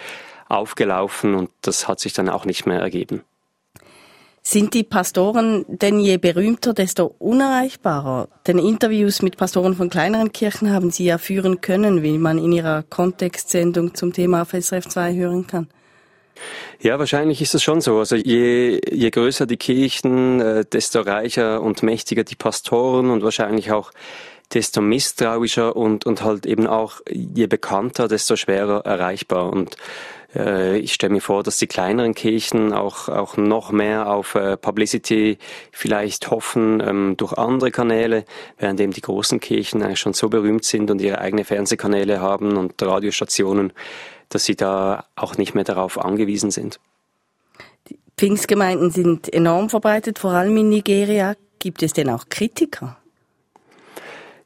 aufgelaufen 0.48 1.36
und 1.36 1.52
das 1.62 1.88
hat 1.88 2.00
sich 2.00 2.14
dann 2.14 2.30
auch 2.30 2.46
nicht 2.46 2.66
mehr 2.66 2.80
ergeben. 2.80 3.22
Sind 4.42 4.74
die 4.74 4.84
Pastoren 4.84 5.66
denn 5.68 6.00
je 6.00 6.18
berühmter, 6.18 6.74
desto 6.74 7.16
unerreichbarer? 7.20 8.30
Denn 8.48 8.58
Interviews 8.58 9.22
mit 9.22 9.38
Pastoren 9.38 9.76
von 9.76 9.90
kleineren 9.90 10.32
Kirchen 10.32 10.72
haben 10.72 10.92
Sie 10.92 11.06
ja 11.06 11.18
führen 11.18 11.62
können, 11.62 12.04
wie 12.04 12.18
man 12.18 12.38
in 12.38 12.52
Ihrer 12.52 12.84
Kontextsendung 12.84 13.94
zum 13.96 14.14
Thema 14.14 14.44
auf 14.44 14.54
SRF 14.54 14.88
2 14.88 15.16
hören 15.16 15.46
kann. 15.46 15.68
Ja, 16.80 16.98
wahrscheinlich 16.98 17.42
ist 17.42 17.54
es 17.54 17.62
schon 17.62 17.82
so. 17.82 18.00
Also 18.00 18.16
je, 18.16 18.80
je 18.90 19.10
größer 19.10 19.46
die 19.46 19.58
Kirchen, 19.58 20.40
äh, 20.40 20.66
desto 20.66 21.02
reicher 21.02 21.62
und 21.62 21.84
mächtiger 21.84 22.24
die 22.24 22.36
Pastoren 22.36 23.10
und 23.10 23.24
wahrscheinlich 23.24 23.72
auch 23.72 23.92
desto 24.54 24.82
misstrauischer 24.82 25.76
und, 25.76 26.06
und 26.06 26.24
halt 26.24 26.46
eben 26.46 26.66
auch 26.66 27.02
je 27.12 27.48
bekannter, 27.48 28.08
desto 28.08 28.36
schwerer 28.36 28.86
erreichbar. 28.86 29.52
Und 29.52 29.76
ich 30.34 30.94
stelle 30.94 31.14
mir 31.14 31.22
vor, 31.22 31.42
dass 31.42 31.58
die 31.58 31.66
kleineren 31.66 32.14
Kirchen 32.14 32.72
auch, 32.72 33.10
auch 33.10 33.36
noch 33.36 33.72
mehr 33.72 34.12
auf 34.12 34.36
äh, 34.36 34.58
Publicity 34.58 35.40
vielleicht 35.72 36.30
hoffen 36.30 36.84
ähm, 36.86 37.18
durch 37.18 37.34
andere 37.34 37.72
Kanäle, 37.72 38.26
während 38.60 38.80
eben 38.80 38.94
die 38.94 39.02
großen 39.02 39.40
Kirchen 39.40 39.82
eigentlich 39.82 40.00
schon 40.00 40.14
so 40.14 40.30
berühmt 40.30 40.66
sind 40.66 40.92
und 40.92 41.02
ihre 41.02 41.20
eigene 41.20 41.46
Fernsehkanäle 41.46 42.22
haben 42.22 42.58
und 42.58 42.80
Radiostationen, 42.80 43.74
dass 44.30 44.46
sie 44.46 44.56
da 44.56 45.06
auch 45.16 45.38
nicht 45.38 45.56
mehr 45.56 45.64
darauf 45.64 45.98
angewiesen 45.98 46.52
sind. 46.52 46.80
Pfingstgemeinden 48.16 48.92
sind 48.92 49.34
enorm 49.34 49.70
verbreitet, 49.70 50.20
vor 50.20 50.32
allem 50.32 50.56
in 50.58 50.70
Nigeria. 50.70 51.36
Gibt 51.58 51.82
es 51.82 51.94
denn 51.94 52.10
auch 52.10 52.26
Kritiker? 52.30 52.99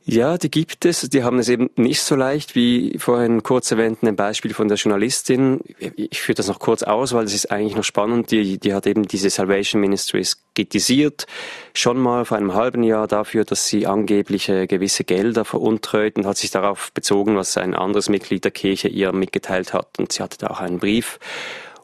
Ja, 0.05 0.37
die 0.37 0.51
gibt 0.51 0.83
es. 0.83 1.01
Die 1.09 1.23
haben 1.23 1.39
es 1.39 1.47
eben 1.47 1.69
nicht 1.77 2.01
so 2.01 2.15
leicht, 2.15 2.55
wie 2.55 2.97
vorhin 2.99 3.41
kurz 3.41 3.71
erwähnt, 3.71 4.03
ein 4.03 4.17
Beispiel 4.17 4.53
von 4.53 4.67
der 4.67 4.75
Journalistin. 4.75 5.61
Ich 5.79 6.21
führe 6.21 6.35
das 6.35 6.49
noch 6.49 6.59
kurz 6.59 6.83
aus, 6.83 7.13
weil 7.13 7.23
es 7.23 7.33
ist 7.33 7.51
eigentlich 7.51 7.75
noch 7.75 7.85
spannend. 7.85 8.29
Die, 8.29 8.57
die 8.57 8.73
hat 8.73 8.85
eben 8.85 9.07
diese 9.07 9.29
Salvation 9.29 9.79
Ministries 9.79 10.43
kritisiert, 10.55 11.25
schon 11.73 11.97
mal 11.97 12.25
vor 12.25 12.37
einem 12.37 12.53
halben 12.53 12.83
Jahr 12.83 13.07
dafür, 13.07 13.45
dass 13.45 13.67
sie 13.67 13.87
angebliche 13.87 14.67
gewisse 14.67 15.05
Gelder 15.05 15.45
veruntreut 15.45 16.17
und 16.17 16.25
hat 16.25 16.37
sich 16.37 16.51
darauf 16.51 16.91
bezogen, 16.91 17.37
was 17.37 17.55
ein 17.55 17.73
anderes 17.73 18.09
Mitglied 18.09 18.43
der 18.43 18.51
Kirche 18.51 18.89
ihr 18.89 19.13
mitgeteilt 19.13 19.73
hat. 19.73 19.99
Und 19.99 20.11
sie 20.11 20.21
hatte 20.21 20.37
da 20.37 20.47
auch 20.47 20.59
einen 20.59 20.79
Brief 20.79 21.17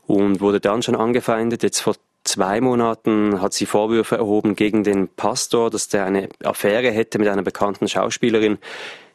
und 0.07 0.41
wurde 0.41 0.59
dann 0.59 0.81
schon 0.83 0.97
angefeindet. 0.97 1.63
Jetzt 1.63 1.79
vor 1.79 1.95
zwei 2.23 2.61
Monaten 2.61 3.41
hat 3.41 3.53
sie 3.53 3.65
Vorwürfe 3.65 4.17
erhoben 4.17 4.55
gegen 4.55 4.83
den 4.83 5.07
Pastor, 5.07 5.69
dass 5.69 5.87
der 5.87 6.05
eine 6.05 6.29
Affäre 6.43 6.91
hätte 6.91 7.19
mit 7.19 7.27
einer 7.27 7.43
bekannten 7.43 7.87
Schauspielerin. 7.87 8.57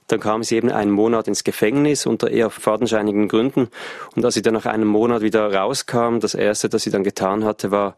Dann 0.06 0.20
kam 0.20 0.42
sie 0.42 0.56
eben 0.56 0.70
einen 0.70 0.90
Monat 0.90 1.28
ins 1.28 1.44
Gefängnis 1.44 2.04
unter 2.04 2.30
eher 2.30 2.50
fadenscheinigen 2.50 3.26
Gründen. 3.28 3.68
Und 4.14 4.24
als 4.24 4.34
sie 4.34 4.42
dann 4.42 4.52
nach 4.52 4.66
einem 4.66 4.88
Monat 4.88 5.22
wieder 5.22 5.52
rauskam, 5.52 6.18
das 6.20 6.34
erste, 6.34 6.68
das 6.68 6.82
sie 6.82 6.90
dann 6.90 7.04
getan 7.04 7.44
hatte, 7.44 7.70
war 7.70 7.96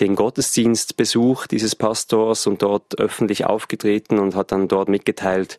den 0.00 0.14
Gottesdienstbesuch 0.14 1.46
dieses 1.46 1.74
Pastors 1.74 2.46
und 2.46 2.62
dort 2.62 2.98
öffentlich 2.98 3.46
aufgetreten 3.46 4.18
und 4.18 4.34
hat 4.34 4.52
dann 4.52 4.68
dort 4.68 4.88
mitgeteilt, 4.88 5.58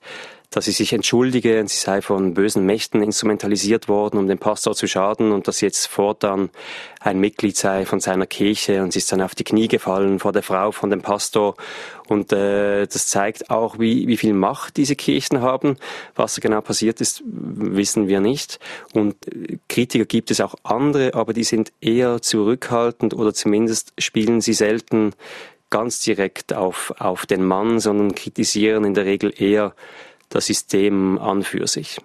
dass 0.50 0.66
sie 0.66 0.72
sich 0.72 0.94
entschuldige 0.94 1.60
und 1.60 1.70
sie 1.70 1.78
sei 1.78 2.02
von 2.02 2.34
bösen 2.34 2.66
Mächten 2.66 3.04
instrumentalisiert 3.04 3.90
worden, 3.90 4.18
um 4.18 4.28
dem 4.28 4.38
Pastor 4.38 4.76
zu 4.76 4.88
schaden 4.88 5.34
und 5.34 5.48
dass 5.48 5.60
jetzt 5.60 5.88
fortan 5.88 6.50
ein 7.02 7.20
Mitglied 7.20 7.58
sei 7.58 7.86
von 7.86 8.00
seiner 8.00 8.26
Kirche 8.26 8.82
und 8.82 8.94
sie 8.94 9.00
ist 9.00 9.12
dann 9.12 9.22
auf 9.22 9.36
die 9.36 9.44
Knie 9.44 9.68
gefallen 9.68 10.20
vor 10.20 10.32
der 10.32 10.44
Frau 10.44 10.72
von 10.72 10.90
dem 10.90 11.02
Pastor 11.02 11.56
und 12.08 12.32
äh, 12.32 12.86
das 12.86 13.08
zeigt 13.08 13.50
auch, 13.50 13.78
wie, 13.78 14.08
wie 14.08 14.16
viel 14.16 14.34
Macht 14.34 14.78
diese 14.78 14.96
Kirchen 14.96 15.42
haben. 15.42 15.76
Was 16.16 16.40
genau 16.40 16.62
passiert 16.62 17.02
ist, 17.02 17.22
wissen 17.26 18.08
wir 18.08 18.22
nicht 18.22 18.60
und 18.94 19.16
Kritiker 19.68 20.06
gibt 20.06 20.32
es 20.32 20.40
auch 20.40 20.56
andere, 20.64 21.14
aber 21.14 21.34
die 21.34 21.44
sind 21.44 21.74
eher 21.82 22.22
zurückhaltend 22.22 23.14
oder 23.14 23.34
zumindest 23.34 23.92
spielen 23.98 24.27
sie 24.42 24.54
selten 24.54 25.14
ganz 25.70 26.02
direkt 26.02 26.54
auf, 26.54 26.94
auf 27.00 27.26
den 27.26 27.44
Mann, 27.44 27.80
sondern 27.80 28.16
kritisieren 28.16 28.86
in 28.86 28.94
der 28.94 29.06
Regel 29.06 29.34
eher 29.36 29.74
das 30.30 30.46
System 30.46 31.18
an 31.20 31.44
für 31.44 31.68
sich. 31.68 32.00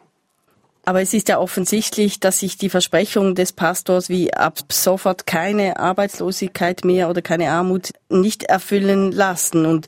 Aber 0.85 1.01
es 1.01 1.15
ist 1.15 1.29
ja 1.29 1.39
offensichtlich, 1.39 2.19
dass 2.19 2.41
sich 2.41 2.59
die 2.59 2.69
Versprechung 2.69 3.37
des 3.37 3.53
Pastors 3.53 4.09
wie 4.09 4.35
ab 4.35 4.59
sofort 4.71 5.27
keine 5.27 5.79
Arbeitslosigkeit 5.79 6.85
mehr 6.85 7.09
oder 7.09 7.23
keine 7.23 7.51
Armut 7.51 7.93
nicht 8.09 8.45
erfüllen 8.45 9.13
lassen. 9.13 9.65
Und 9.65 9.87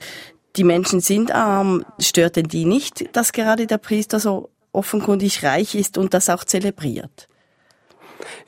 die 0.54 0.62
Menschen 0.62 1.00
sind 1.00 1.32
arm. 1.32 1.84
Stört 1.98 2.36
denn 2.36 2.46
die 2.46 2.64
nicht, 2.64 3.16
dass 3.16 3.32
gerade 3.32 3.66
der 3.66 3.78
Priester 3.78 4.20
so 4.20 4.50
offenkundig 4.72 5.42
reich 5.42 5.74
ist 5.74 5.98
und 5.98 6.14
das 6.14 6.30
auch 6.30 6.44
zelebriert? 6.44 7.28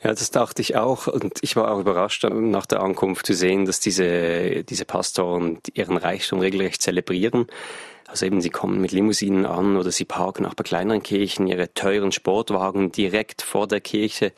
Ja, 0.03 0.11
das 0.11 0.31
dachte 0.31 0.61
ich 0.61 0.75
auch 0.75 1.07
und 1.07 1.39
ich 1.41 1.55
war 1.55 1.71
auch 1.71 1.79
überrascht 1.79 2.23
nach 2.23 2.65
der 2.65 2.81
Ankunft 2.81 3.25
zu 3.25 3.33
sehen, 3.33 3.65
dass 3.65 3.79
diese, 3.79 4.63
diese 4.63 4.85
Pastoren 4.85 5.59
ihren 5.73 5.97
Reichtum 5.97 6.39
regelrecht 6.39 6.81
zelebrieren. 6.81 7.47
Also 8.07 8.25
eben, 8.25 8.39
sie 8.39 8.49
kommen 8.49 8.79
mit 8.79 8.93
Limousinen 8.93 9.45
an 9.45 9.75
oder 9.75 9.91
sie 9.91 10.05
parken 10.05 10.45
auch 10.45 10.53
bei 10.53 10.63
kleineren 10.63 11.03
Kirchen 11.03 11.47
ihre 11.47 11.73
teuren 11.73 12.13
Sportwagen 12.13 12.91
direkt 12.91 13.41
vor 13.41 13.67
der 13.67 13.81
Kirche. 13.81 14.31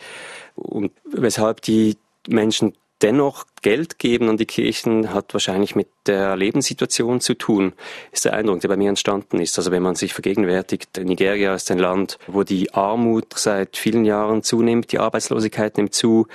Und 0.55 0.91
weshalb 1.05 1.61
die 1.61 1.97
Menschen 2.27 2.73
dennoch 3.01 3.45
Geld 3.61 3.99
geben 3.99 4.29
an 4.29 4.37
die 4.37 4.45
Kirchen 4.45 5.13
hat 5.13 5.33
wahrscheinlich 5.33 5.75
mit 5.75 5.87
der 6.05 6.35
Lebenssituation 6.35 7.21
zu 7.21 7.33
tun, 7.33 7.73
ist 8.11 8.25
der 8.25 8.33
Eindruck, 8.33 8.61
der 8.61 8.69
bei 8.69 8.77
mir 8.77 8.89
entstanden 8.89 9.39
ist. 9.39 9.57
Also 9.57 9.71
wenn 9.71 9.83
man 9.83 9.95
sich 9.95 10.13
vergegenwärtigt, 10.13 10.97
Nigeria 10.97 11.53
ist 11.55 11.71
ein 11.71 11.79
Land, 11.79 12.17
wo 12.27 12.43
die 12.43 12.73
Armut 12.73 13.33
seit 13.35 13.77
vielen 13.77 14.05
Jahren 14.05 14.43
zunimmt, 14.43 14.91
die 14.91 14.99
Arbeitslosigkeit 14.99 15.77
nimmt 15.77 15.93
zu 15.93 16.27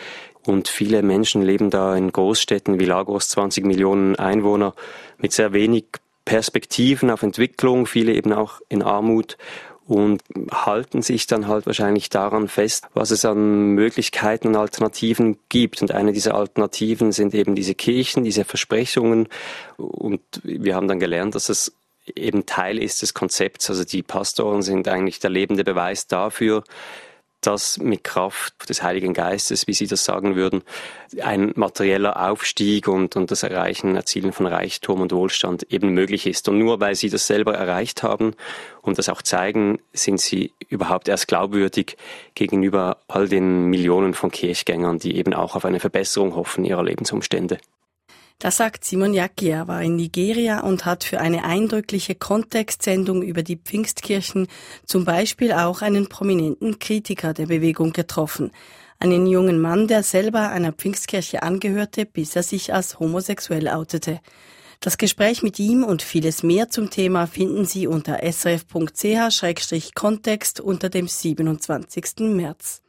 und 0.47 0.69
viele 0.69 1.03
Menschen 1.03 1.43
leben 1.43 1.71
da 1.71 1.97
in 1.97 2.13
Großstädten 2.13 2.79
wie 2.79 2.85
Lagos, 2.85 3.29
20 3.31 3.65
Millionen 3.65 4.17
Einwohner, 4.17 4.75
mit 5.19 5.33
sehr 5.33 5.53
wenig 5.53 5.85
Perspektiven 6.25 7.11
auf 7.11 7.23
Entwicklung, 7.23 7.87
viele 7.87 8.13
eben 8.13 8.33
auch 8.33 8.61
in 8.69 8.83
Armut 8.83 9.37
und 9.87 10.23
halten 10.51 11.03
sich 11.03 11.27
dann 11.27 11.47
halt 11.47 11.67
wahrscheinlich 11.67 12.09
daran 12.09 12.49
fest, 12.49 12.87
was 12.95 13.11
es 13.11 13.25
an 13.25 13.75
Möglichkeiten 13.75 14.49
und 14.49 14.57
Alternativen 14.57 15.39
gibt. 15.49 15.83
Und 15.83 15.93
eine 15.93 16.13
dieser 16.13 16.35
Alternativen 16.35 17.13
sind 17.13 17.35
eben 17.35 17.55
diese 17.55 17.75
Kirchen, 17.75 18.25
diese 18.25 18.45
Versprechungen. 18.45 19.29
Und 19.77 20.23
wir 20.43 20.75
haben 20.75 20.89
dann 20.89 21.01
gelernt, 21.01 21.35
dass 21.35 21.49
es 21.49 21.73
eben 22.15 22.47
Teil 22.47 22.79
ist 22.79 23.03
des 23.03 23.15
Konzepts. 23.15 23.69
Also 23.69 23.85
die 23.85 24.03
Pastoren 24.03 24.63
sind 24.63 24.89
eigentlich 24.89 25.21
der 25.21 25.31
lebende 25.31 25.65
Beweis 25.65 26.07
dafür, 26.07 26.65
dass 27.47 27.79
mit 27.79 28.05
Kraft 28.05 28.69
des 28.69 28.83
Heiligen 28.83 29.15
Geistes, 29.15 29.67
wie 29.67 29.75
Sie 29.75 29.87
das 29.87 30.05
sagen 30.05 30.35
würden, 30.37 30.63
ein 31.23 31.53
materieller 31.55 32.29
Aufstieg 32.29 32.89
und, 32.89 33.17
und 33.17 33.31
das 33.31 33.43
Erreichen, 33.43 33.97
Erzielen 33.97 34.33
von 34.33 34.47
Reichtum 34.47 35.01
und 35.01 35.13
Wohlstand 35.13 35.65
eben 35.71 35.91
möglich 35.95 36.27
ist. 36.27 36.49
Und 36.49 36.59
nur 36.59 36.81
weil 36.81 36.95
Sie 36.95 37.11
das 37.11 37.27
selber 37.27 37.55
erreicht 37.55 38.03
haben 38.03 38.35
und 38.83 38.99
das 38.99 39.09
auch 39.09 39.23
zeigen, 39.23 39.79
sind 39.93 40.21
Sie 40.21 40.53
überhaupt 40.69 41.09
erst 41.09 41.29
glaubwürdig 41.29 41.97
gegenüber 42.35 42.99
all 43.09 43.29
den 43.29 43.67
Millionen 43.67 44.15
von 44.15 44.31
Kirchgängern, 44.31 44.99
die 44.99 45.17
eben 45.17 45.35
auch 45.35 45.57
auf 45.57 45.65
eine 45.65 45.81
Verbesserung 45.81 46.35
hoffen 46.35 46.65
ihrer 46.65 46.83
Lebensumstände. 46.83 47.59
Das 48.39 48.59
sagt 48.59 48.85
Simon 48.85 49.15
Jacki. 49.15 49.49
Er 49.49 49.69
war 49.69 49.83
in 49.83 49.97
Nigeria 49.97 50.61
und 50.61 50.85
hat 50.85 51.05
für 51.05 51.21
eine 51.21 51.45
eindrückliche 51.45 52.15
Kontextsendung 52.15 53.23
über 53.23 53.43
die 53.43 53.57
Pfingstkirchen 53.57 54.49
zum 54.85 55.05
Beispiel 55.05 55.53
auch 55.53 55.83
einen 55.83 56.09
prominenten 56.09 56.79
Kritiker 56.79 57.33
der 57.33 57.47
Bewegung 57.47 57.93
getroffen. 57.93 58.51
Einen 58.99 59.27
jungen 59.27 59.61
Mann, 59.61 59.89
der 59.89 60.03
selber 60.03 60.51
einer 60.51 60.73
Pfingstkirche 60.73 61.43
angehörte, 61.43 62.07
bis 62.07 62.37
er 62.37 62.43
sich 62.43 62.75
als 62.75 62.99
homosexuell 62.99 63.69
outete. 63.69 64.21
Das 64.81 64.99
Gespräch 64.99 65.43
mit 65.43 65.59
ihm 65.59 65.83
und 65.83 66.03
vieles 66.03 66.43
mehr 66.43 66.69
zum 66.69 66.91
Thema 66.91 67.27
finden 67.27 67.65
Sie 67.65 67.87
unter 67.87 68.19
srf.ch-kontext 68.23 70.61
unter 70.61 70.91
dem 70.91 71.09
27. 71.09 72.05
März. 72.19 72.83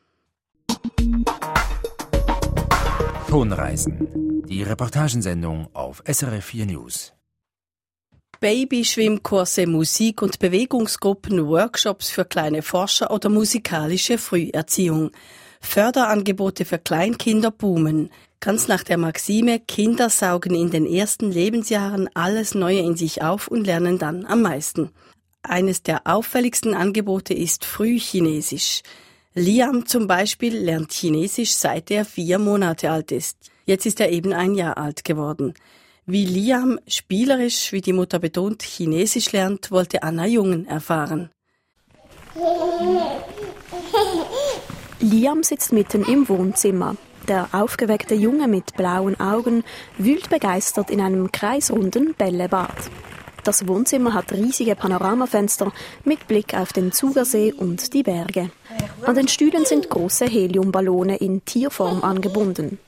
Tonreisen. 3.35 4.43
Die 4.47 4.63
Reportagensendung 4.63 5.67
auf 5.73 6.01
SRF 6.09 6.45
4 6.45 6.67
News. 6.67 7.11
Babyschwimmkurse, 8.39 9.67
Musik- 9.67 10.21
und 10.21 10.39
Bewegungsgruppen, 10.39 11.45
Workshops 11.45 12.09
für 12.09 12.23
kleine 12.23 12.61
Forscher 12.61 13.11
oder 13.11 13.27
musikalische 13.27 14.17
Früherziehung. 14.17 15.11
Förderangebote 15.59 16.63
für 16.63 16.77
Kleinkinder 16.77 17.51
boomen. 17.51 18.09
Ganz 18.39 18.69
nach 18.69 18.83
der 18.83 18.97
Maxime, 18.97 19.59
Kinder 19.59 20.09
saugen 20.09 20.55
in 20.55 20.71
den 20.71 20.85
ersten 20.85 21.29
Lebensjahren 21.29 22.09
alles 22.13 22.55
Neue 22.55 22.79
in 22.79 22.95
sich 22.95 23.21
auf 23.21 23.49
und 23.49 23.67
lernen 23.67 23.99
dann 23.99 24.25
am 24.25 24.43
meisten. 24.43 24.91
Eines 25.43 25.83
der 25.83 26.07
auffälligsten 26.07 26.73
Angebote 26.73 27.33
ist 27.33 27.65
Frühchinesisch. 27.65 28.81
Liam 29.37 29.85
zum 29.85 30.07
Beispiel 30.07 30.55
lernt 30.55 30.93
Chinesisch 30.93 31.55
seit 31.55 31.91
er 31.91 32.05
vier 32.05 32.39
Monate 32.39 32.89
alt 32.89 33.11
ist. 33.11 33.37
Jetzt 33.65 33.85
ist 33.85 33.99
er 33.99 34.09
eben 34.09 34.31
ein 34.31 34.55
Jahr 34.55 34.77
alt 34.77 35.03
geworden. 35.03 35.53
Wie 36.05 36.25
Liam 36.25 36.79
spielerisch, 36.87 37.73
wie 37.73 37.81
die 37.81 37.91
Mutter 37.91 38.19
betont, 38.19 38.63
Chinesisch 38.63 39.33
lernt, 39.33 39.71
wollte 39.71 40.03
Anna 40.03 40.25
Jungen 40.25 40.65
erfahren. 40.67 41.31
Liam 45.01 45.43
sitzt 45.43 45.73
mitten 45.73 46.05
im 46.05 46.29
Wohnzimmer. 46.29 46.95
Der 47.27 47.49
aufgeweckte 47.51 48.15
Junge 48.15 48.47
mit 48.47 48.77
blauen 48.77 49.19
Augen 49.19 49.65
wühlt 49.97 50.29
begeistert 50.29 50.89
in 50.89 51.01
einem 51.01 51.33
kreisrunden 51.33 52.13
Bällebad. 52.13 52.89
Das 53.45 53.67
Wohnzimmer 53.67 54.15
hat 54.15 54.31
riesige 54.31 54.75
Panoramafenster 54.75 55.71
mit 56.03 56.27
Blick 56.27 56.55
auf 56.55 56.73
den 56.73 56.91
Zugersee 56.91 57.53
und 57.53 57.93
die 57.93 58.01
Berge. 58.01 58.49
An 59.05 59.13
den 59.13 59.27
Stühlen 59.27 59.65
sind 59.65 59.87
große 59.87 60.25
Heliumballone 60.25 61.17
in 61.17 61.45
Tierform 61.45 62.03
angebunden. 62.03 62.79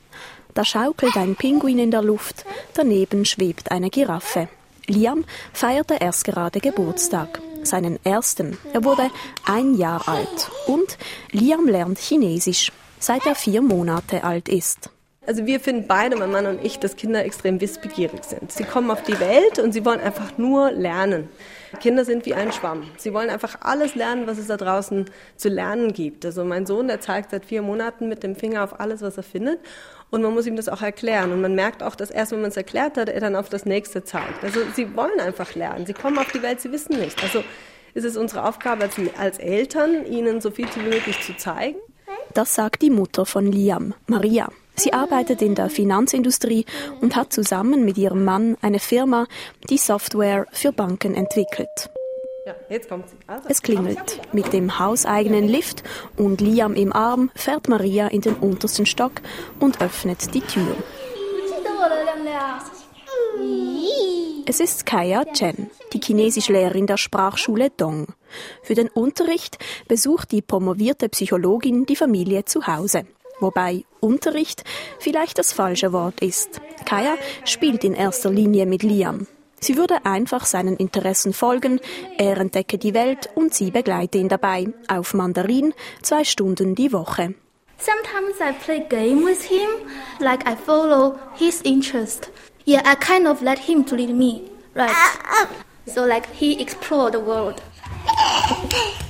Da 0.56 0.66
schaukelt 0.66 1.16
ein 1.16 1.36
Pinguin 1.36 1.78
in 1.78 1.92
der 1.92 2.02
Luft, 2.02 2.44
daneben 2.74 3.24
schwebt 3.24 3.72
eine 3.72 3.92
Giraffe. 3.92 4.50
Liam 4.88 5.26
feierte 5.54 5.98
erst 6.00 6.26
gerade 6.26 6.60
Geburtstag, 6.60 7.40
seinen 7.62 8.04
ersten. 8.04 8.58
Er 8.74 8.84
wurde 8.84 9.12
ein 9.46 9.76
Jahr 9.76 10.10
alt. 10.10 10.50
Und 10.66 10.98
Liam 11.32 11.68
lernt 11.68 12.00
Chinesisch, 12.00 12.72
seit 12.98 13.28
er 13.28 13.36
vier 13.36 13.62
Monate 13.62 14.24
alt 14.24 14.50
ist. 14.50 14.90
Also 15.28 15.46
wir 15.46 15.60
finden 15.60 15.86
beide, 15.88 16.16
mein 16.16 16.32
Mann 16.32 16.46
und 16.46 16.64
ich, 16.64 16.80
dass 16.80 16.96
Kinder 16.96 17.24
extrem 17.26 17.60
wissbegierig 17.60 18.24
sind. 18.24 18.50
Sie 18.50 18.64
kommen 18.64 18.90
auf 18.90 19.04
die 19.04 19.20
Welt 19.20 19.60
und 19.60 19.74
sie 19.74 19.84
wollen 19.84 20.00
einfach 20.00 20.38
nur 20.38 20.72
lernen. 20.72 21.28
Kinder 21.82 22.06
sind 22.06 22.26
wie 22.26 22.34
ein 22.34 22.54
Schwamm. 22.54 22.84
Sie 22.96 23.14
wollen 23.14 23.30
einfach 23.30 23.58
alles 23.60 23.94
lernen, 23.96 24.26
was 24.26 24.38
es 24.38 24.48
da 24.48 24.56
draußen 24.56 25.04
zu 25.36 25.50
lernen 25.50 25.92
gibt. 25.92 26.26
Also 26.26 26.46
mein 26.46 26.66
Sohn, 26.66 26.88
der 26.88 27.02
zeigt 27.02 27.32
seit 27.32 27.44
vier 27.44 27.62
Monaten 27.62 28.08
mit 28.08 28.24
dem 28.24 28.38
Finger 28.38 28.64
auf 28.64 28.80
alles, 28.80 29.02
was 29.02 29.18
er 29.18 29.24
findet. 29.24 29.60
Und 30.12 30.22
man 30.22 30.34
muss 30.34 30.48
ihm 30.48 30.56
das 30.56 30.70
auch 30.70 30.82
erklären. 30.82 31.34
Und 31.34 31.42
man 31.42 31.56
merkt 31.56 31.84
auch, 31.84 31.96
dass 31.96 32.10
erst, 32.10 32.32
wenn 32.32 32.40
man 32.40 32.52
es 32.52 32.58
erklärt 32.58 32.96
hat, 32.96 33.10
er 33.10 33.20
dann 33.20 33.36
auf 33.36 33.50
das 33.50 33.66
nächste 33.66 34.06
zeigt. 34.06 34.46
Also 34.46 34.62
sie 34.76 34.96
wollen 34.96 35.20
einfach 35.20 35.56
lernen. 35.56 35.86
Sie 35.86 35.94
kommen 35.94 36.18
auf 36.18 36.32
die 36.32 36.42
Welt, 36.42 36.62
sie 36.62 36.72
wissen 36.72 36.98
nicht. 36.98 37.22
Also 37.22 37.44
ist 37.94 38.06
es 38.06 38.16
unsere 38.16 38.48
Aufgabe 38.48 38.90
als, 39.18 39.40
Eltern, 39.40 40.06
ihnen 40.06 40.40
so 40.40 40.52
viel 40.52 40.68
wie 40.76 40.88
möglich 40.90 41.20
zu 41.20 41.36
zeigen. 41.36 41.78
Das 42.34 42.56
sagt 42.56 42.82
die 42.82 42.92
Mutter 42.92 43.26
von 43.26 43.52
Liam, 43.52 43.94
Maria. 44.06 44.50
Sie 44.80 44.94
arbeitet 44.94 45.42
in 45.42 45.56
der 45.56 45.72
Finanzindustrie 45.72 46.66
und 47.02 47.16
hat 47.16 47.34
zusammen 47.34 47.84
mit 47.84 47.98
ihrem 47.98 48.24
Mann 48.24 48.58
eine 48.62 48.80
Firma, 48.80 49.26
die 49.72 49.78
Software 49.78 50.46
für 50.52 50.72
Banken 50.72 51.16
entwickelt. 51.16 51.90
Ja, 52.46 52.56
jetzt 52.70 52.88
kommt 52.88 53.10
sie. 53.10 53.16
Also, 53.26 53.50
es 53.50 53.64
klingelt. 53.64 54.22
Mit 54.34 54.54
dem 54.54 54.78
hauseigenen 54.78 55.48
Lift 55.48 55.84
und 56.16 56.42
Liam 56.42 56.76
im 56.76 56.94
Arm 56.94 57.32
fährt 57.36 57.68
Maria 57.68 58.08
in 58.08 58.22
den 58.22 58.36
untersten 58.36 58.86
Stock 58.86 59.14
und 59.60 59.82
öffnet 59.82 60.34
die 60.36 60.42
Tür. 60.42 60.76
Es 64.46 64.60
ist 64.60 64.86
Kaya 64.86 65.26
Chen, 65.34 65.70
die 65.92 66.00
Chinesischlehrerin 66.00 66.88
der 66.88 66.98
Sprachschule 66.98 67.72
Dong. 67.72 68.08
Für 68.62 68.76
den 68.76 68.88
Unterricht 68.90 69.58
besucht 69.88 70.32
die 70.32 70.42
promovierte 70.42 71.10
Psychologin 71.10 71.86
die 71.86 71.98
Familie 71.98 72.46
zu 72.46 72.66
Hause 72.68 73.08
wobei 73.40 73.84
Unterricht 74.00 74.64
vielleicht 75.00 75.38
das 75.38 75.54
falsche 75.54 75.94
Wort 75.94 76.22
ist. 76.22 76.62
Kaya 76.86 77.16
spielt 77.46 77.84
in 77.84 77.94
erster 77.94 78.30
Linie 78.30 78.66
mit 78.66 78.84
Liam. 78.84 79.28
Sie 79.60 79.76
würde 79.76 80.06
einfach 80.06 80.46
seinen 80.46 80.78
Interessen 80.78 81.34
folgen, 81.34 81.80
er 82.18 82.38
entdecke 82.38 82.78
die 82.78 82.94
Welt 82.94 83.30
und 83.34 83.54
sie 83.54 83.72
begleite 83.72 84.20
ihn 84.20 84.30
dabei, 84.30 84.68
auf 84.88 85.14
Mandarin, 85.14 85.74
zwei 86.04 86.24
Stunden 86.24 86.76
die 86.76 86.94
Woche. 86.94 87.34
Sometimes 87.80 88.40
I 88.40 88.54
play 88.54 88.80
game 88.88 89.24
with 89.26 89.44
him, 89.44 89.70
like 90.20 90.48
I 90.48 90.56
follow 90.56 91.16
his 91.36 91.62
interest. 91.62 92.30
Yeah, 92.66 92.82
I 92.86 92.96
kind 92.96 93.28
of 93.28 93.42
let 93.42 93.60
him 93.60 93.86
to 93.86 93.96
lead 93.96 94.16
me, 94.16 94.44
right? 94.76 94.92
So 95.86 96.06
like 96.06 96.28
he 96.34 96.60
explore 96.62 97.12
the 97.12 97.20
world. 97.20 97.62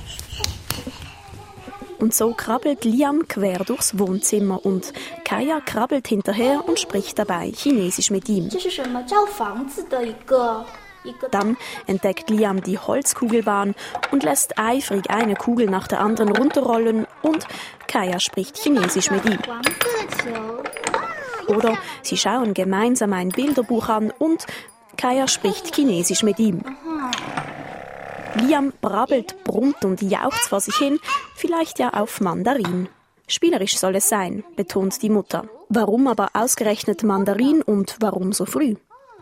Und 1.98 2.14
so 2.14 2.32
krabbelt 2.32 2.84
Liam 2.84 3.26
quer 3.26 3.58
durchs 3.64 3.98
Wohnzimmer 3.98 4.64
und 4.64 4.92
Kaya 5.24 5.60
krabbelt 5.60 6.06
hinterher 6.06 6.62
und 6.66 6.78
spricht 6.78 7.18
dabei 7.18 7.50
Chinesisch 7.50 8.10
mit 8.10 8.28
ihm. 8.28 8.48
Dann 11.30 11.56
entdeckt 11.86 12.30
Liam 12.30 12.62
die 12.62 12.78
Holzkugelbahn 12.78 13.74
und 14.10 14.22
lässt 14.22 14.58
eifrig 14.58 15.10
eine 15.10 15.34
Kugel 15.34 15.66
nach 15.66 15.88
der 15.88 16.00
anderen 16.00 16.36
runterrollen 16.36 17.06
und 17.22 17.46
Kaya 17.86 18.20
spricht 18.20 18.58
Chinesisch 18.58 19.10
mit 19.10 19.24
ihm. 19.24 19.38
Oder 21.48 21.78
sie 22.02 22.16
schauen 22.16 22.54
gemeinsam 22.54 23.12
ein 23.12 23.30
Bilderbuch 23.30 23.88
an 23.88 24.12
und 24.18 24.46
Kaya 24.96 25.28
spricht 25.28 25.74
Chinesisch 25.74 26.22
mit 26.22 26.38
ihm. 26.38 26.62
Liam 28.38 28.72
brabbelt, 28.80 29.42
brummt 29.44 29.84
und 29.84 30.02
jauchzt 30.02 30.48
vor 30.48 30.60
sich 30.60 30.76
hin, 30.76 30.98
vielleicht 31.34 31.78
ja 31.78 31.90
auf 31.90 32.20
Mandarin. 32.20 32.88
Spielerisch 33.26 33.76
soll 33.76 33.96
es 33.96 34.08
sein, 34.08 34.44
betont 34.56 35.02
die 35.02 35.10
Mutter. 35.10 35.48
Warum 35.68 36.08
aber 36.08 36.30
ausgerechnet 36.32 37.02
Mandarin 37.02 37.62
und 37.62 37.96
warum 38.00 38.32
so 38.32 38.46
früh? 38.46 38.76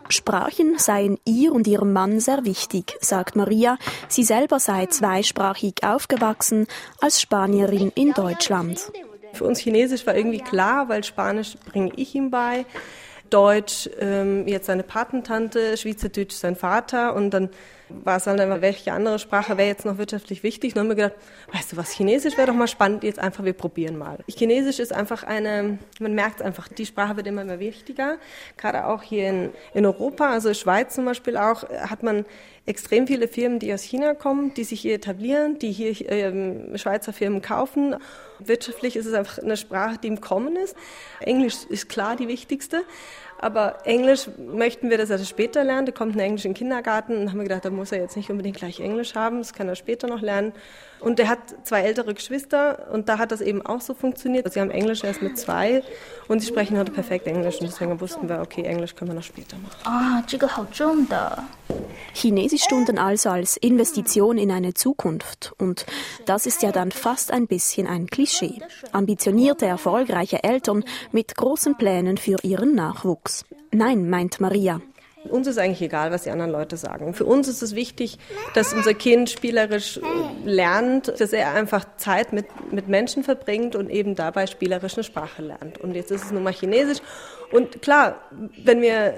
Sprachen 0.09 0.77
seien 0.77 1.17
ihr 1.25 1.51
und 1.51 1.67
ihrem 1.67 1.91
Mann 1.91 2.19
sehr 2.21 2.45
wichtig, 2.45 2.95
sagt 3.01 3.35
Maria. 3.35 3.77
Sie 4.07 4.23
selber 4.23 4.59
sei 4.59 4.85
zweisprachig 4.85 5.83
aufgewachsen 5.83 6.67
als 7.01 7.21
Spanierin 7.21 7.91
in 7.95 8.13
Deutschland. 8.13 8.91
Für 9.33 9.43
uns 9.43 9.59
Chinesisch 9.59 10.07
war 10.07 10.15
irgendwie 10.15 10.39
klar, 10.39 10.87
weil 10.87 11.03
Spanisch 11.03 11.57
bringe 11.65 11.91
ich 11.97 12.15
ihm 12.15 12.31
bei. 12.31 12.65
Deutsch 13.29 13.89
ähm, 13.99 14.47
jetzt 14.47 14.67
seine 14.67 14.83
Patentante, 14.83 15.75
Schweizerdeutsch 15.75 16.33
sein 16.33 16.55
Vater 16.55 17.13
und 17.13 17.31
dann 17.31 17.49
war 17.89 18.17
es 18.17 18.27
halt 18.27 18.39
einfach, 18.39 18.61
welche 18.61 18.91
andere 18.91 19.19
Sprache 19.19 19.57
wäre 19.57 19.67
jetzt 19.67 19.85
noch 19.85 19.97
wirtschaftlich 19.97 20.43
wichtig. 20.43 20.73
dann 20.73 20.83
haben 20.83 20.89
wir 20.89 20.95
gedacht, 20.95 21.21
weißt 21.53 21.73
du 21.73 21.77
was, 21.77 21.91
Chinesisch 21.91 22.37
wäre 22.37 22.47
doch 22.47 22.53
mal 22.53 22.67
spannend, 22.67 23.03
jetzt 23.03 23.19
einfach, 23.19 23.43
wir 23.43 23.53
probieren 23.53 23.97
mal. 23.97 24.19
Chinesisch 24.27 24.79
ist 24.79 24.93
einfach 24.93 25.23
eine, 25.23 25.79
man 25.99 26.13
merkt 26.13 26.41
einfach, 26.41 26.67
die 26.67 26.85
Sprache 26.85 27.15
wird 27.17 27.27
immer 27.27 27.43
mehr 27.43 27.59
wichtiger. 27.59 28.17
Gerade 28.57 28.85
auch 28.87 29.03
hier 29.03 29.29
in, 29.29 29.49
in 29.73 29.85
Europa, 29.85 30.29
also 30.29 30.53
Schweiz 30.53 30.95
zum 30.95 31.05
Beispiel 31.05 31.37
auch, 31.37 31.69
hat 31.69 32.03
man 32.03 32.25
extrem 32.65 33.07
viele 33.07 33.27
Firmen, 33.29 33.59
die 33.59 33.73
aus 33.73 33.81
China 33.81 34.13
kommen, 34.13 34.53
die 34.53 34.65
sich 34.65 34.81
hier 34.81 34.93
etablieren, 34.93 35.57
die 35.57 35.71
hier 35.71 36.11
ähm, 36.11 36.77
Schweizer 36.77 37.13
Firmen 37.13 37.41
kaufen. 37.41 37.95
Wirtschaftlich 38.39 38.97
ist 38.97 39.05
es 39.05 39.13
einfach 39.13 39.39
eine 39.39 39.55
Sprache, 39.55 39.97
die 39.97 40.07
im 40.07 40.19
Kommen 40.19 40.57
ist. 40.57 40.75
Englisch 41.21 41.55
ist 41.69 41.87
klar 41.87 42.17
die 42.17 42.27
wichtigste. 42.27 42.83
Aber 43.39 43.85
Englisch 43.85 44.27
möchten 44.37 44.89
wir, 44.89 44.97
dass 44.97 45.09
er 45.09 45.17
das 45.17 45.29
später 45.29 45.63
lernt. 45.63 45.89
Er 45.89 45.93
kommt 45.93 46.19
in 46.19 46.37
den 46.37 46.53
Kindergarten 46.53 47.17
und 47.17 47.29
haben 47.29 47.37
wir 47.37 47.43
gedacht, 47.43 47.65
da 47.65 47.69
muss 47.69 47.91
er 47.91 48.01
jetzt 48.01 48.17
nicht 48.17 48.29
unbedingt 48.29 48.57
gleich 48.57 48.79
Englisch 48.79 49.15
haben, 49.15 49.39
das 49.39 49.53
kann 49.53 49.67
er 49.67 49.75
später 49.75 50.07
noch 50.07 50.21
lernen. 50.21 50.53
Und 50.99 51.19
er 51.19 51.29
hat 51.29 51.39
zwei 51.63 51.81
ältere 51.81 52.13
Geschwister 52.13 52.87
und 52.91 53.07
da 53.09 53.17
hat 53.17 53.31
das 53.31 53.41
eben 53.41 53.65
auch 53.65 53.81
so 53.81 53.93
funktioniert. 53.93 54.45
Also 54.45 54.55
sie 54.55 54.61
haben 54.61 54.71
Englisch 54.71 55.03
erst 55.03 55.21
mit 55.21 55.37
zwei 55.37 55.83
und 56.27 56.39
sie 56.39 56.47
sprechen 56.47 56.77
heute 56.77 56.91
perfekt 56.91 57.27
Englisch 57.27 57.59
und 57.61 57.67
deswegen 57.67 57.99
wussten 58.01 58.27
wir, 58.27 58.41
okay, 58.41 58.63
Englisch 58.63 58.95
können 58.95 59.11
wir 59.11 59.15
noch 59.15 59.23
später 59.23 59.57
machen. 59.57 59.75
Ah, 59.83 60.23
Chinesischstunden 62.13 62.97
also 62.97 63.29
als 63.29 63.57
Investition 63.57 64.37
in 64.37 64.51
eine 64.51 64.73
Zukunft. 64.73 65.53
Und 65.57 65.85
das 66.25 66.45
ist 66.45 66.63
ja 66.63 66.71
dann 66.71 66.91
fast 66.91 67.31
ein 67.31 67.47
bisschen 67.47 67.87
ein 67.87 68.07
Klischee. 68.07 68.59
Ambitionierte, 68.91 69.65
erfolgreiche 69.65 70.43
Eltern 70.43 70.83
mit 71.11 71.35
großen 71.35 71.77
Plänen 71.77 72.17
für 72.17 72.37
ihren 72.43 72.73
Nachwuchs. 72.75 73.45
Nein, 73.71 74.09
meint 74.09 74.39
Maria, 74.39 74.81
uns 75.29 75.47
ist 75.47 75.57
eigentlich 75.57 75.81
egal, 75.81 76.11
was 76.11 76.23
die 76.23 76.29
anderen 76.29 76.51
Leute 76.51 76.77
sagen. 76.77 77.13
Für 77.13 77.25
uns 77.25 77.47
ist 77.47 77.61
es 77.61 77.75
wichtig, 77.75 78.17
dass 78.53 78.73
unser 78.73 78.93
Kind 78.93 79.29
spielerisch 79.29 79.99
lernt, 80.45 81.19
dass 81.19 81.33
er 81.33 81.53
einfach 81.53 81.85
Zeit 81.97 82.33
mit, 82.33 82.45
mit 82.71 82.87
Menschen 82.87 83.23
verbringt 83.23 83.75
und 83.75 83.89
eben 83.89 84.15
dabei 84.15 84.47
spielerisch 84.47 84.95
eine 84.95 85.03
Sprache 85.03 85.41
lernt. 85.41 85.79
Und 85.79 85.95
jetzt 85.95 86.11
ist 86.11 86.25
es 86.25 86.31
nun 86.31 86.43
mal 86.43 86.53
Chinesisch. 86.53 86.99
Und 87.51 87.81
klar, 87.81 88.21
wenn 88.63 88.81
wir 88.81 89.13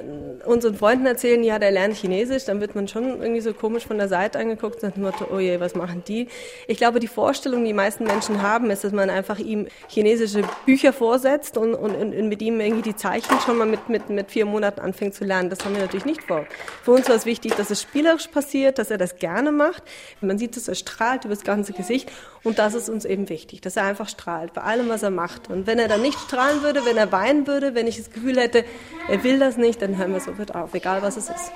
unseren 0.46 0.76
Freunden 0.76 1.08
erzählen, 1.08 1.44
ja, 1.44 1.58
der 1.58 1.72
lernt 1.72 1.96
Chinesisch, 1.96 2.46
dann 2.46 2.62
wird 2.62 2.76
man 2.76 2.88
schon 2.88 3.22
irgendwie 3.22 3.42
so 3.42 3.54
komisch 3.54 3.88
von 3.88 3.98
der 3.98 4.08
Seite 4.08 4.38
angeguckt 4.38 4.84
und 4.84 4.96
sagt, 4.96 5.32
oh 5.32 5.39
je, 5.39 5.60
was 5.60 5.74
machen 5.74 6.04
die? 6.08 6.28
Ich 6.68 6.78
glaube, 6.78 7.00
die 7.00 7.08
Vorstellung, 7.08 7.63
die, 7.63 7.70
die 7.70 7.74
meisten 7.74 8.04
Menschen 8.04 8.42
haben, 8.42 8.70
ist, 8.70 8.84
dass 8.84 8.92
man 8.92 9.10
einfach 9.10 9.39
ihm 9.39 9.68
chinesische 9.88 10.44
Bücher 10.65 10.94
vorsetzt 10.94 11.58
und, 11.58 11.74
und, 11.74 11.96
und 11.96 12.28
mit 12.28 12.42
ihm 12.42 12.60
irgendwie 12.60 12.84
die 12.84 12.96
Zeichen 12.96 13.39
schon 13.46 13.58
mal 13.58 13.65
mit, 13.65 13.89
mit, 13.89 14.10
mit 14.10 14.30
vier 14.30 14.46
Monaten 14.46 14.80
anfängt 14.80 15.15
zu 15.15 15.24
lernen. 15.24 15.50
Das 15.50 15.65
haben 15.65 15.74
wir 15.74 15.82
natürlich 15.82 16.06
nicht 16.06 16.24
vor. 16.24 16.46
Für 16.84 16.92
uns 16.92 17.10
war 17.10 17.15
es 17.15 17.26
wichtig, 17.26 17.56
dass 17.56 17.72
es 17.72 17.82
spielerisch 17.82 18.28
passiert, 18.28 18.78
dass 18.78 18.92
er 18.92 18.98
das 18.98 19.15
gerne 19.18 19.52
macht. 19.52 19.84
Man 20.22 20.38
sieht, 20.38 20.56
dass 20.56 20.68
er 20.68 20.76
strahlt 20.76 21.26
über 21.26 21.34
das 21.34 21.44
ganze 21.44 21.74
Gesicht 21.74 22.12
und 22.44 22.60
das 22.60 22.74
ist 22.74 22.89
uns 22.89 23.06
eben 23.06 23.28
wichtig, 23.30 23.62
dass 23.62 23.76
er 23.76 23.84
einfach 23.84 24.08
strahlt 24.08 24.54
bei 24.54 24.62
allem, 24.62 24.89
was 24.89 25.04
er 25.04 25.12
macht. 25.12 25.50
Und 25.50 25.68
wenn 25.68 25.80
er 25.80 25.88
dann 25.88 26.02
nicht 26.02 26.18
strahlen 26.20 26.62
würde, 26.63 26.86
wenn 26.86 26.98
er 26.98 27.12
weinen 27.12 27.48
würde, 27.48 27.76
wenn 27.76 27.88
ich 27.88 27.98
das 27.98 28.10
Gefühl 28.20 28.40
hätte, 28.40 28.66
er 29.08 29.24
will 29.24 29.40
das 29.40 29.58
nicht, 29.58 29.82
dann 29.82 29.98
hören 29.98 30.14
wir 30.14 30.20
sofort 30.20 30.54
auf, 30.56 30.74
egal 30.74 31.02
was 31.02 31.18
es 31.18 31.30
ist. 31.30 31.52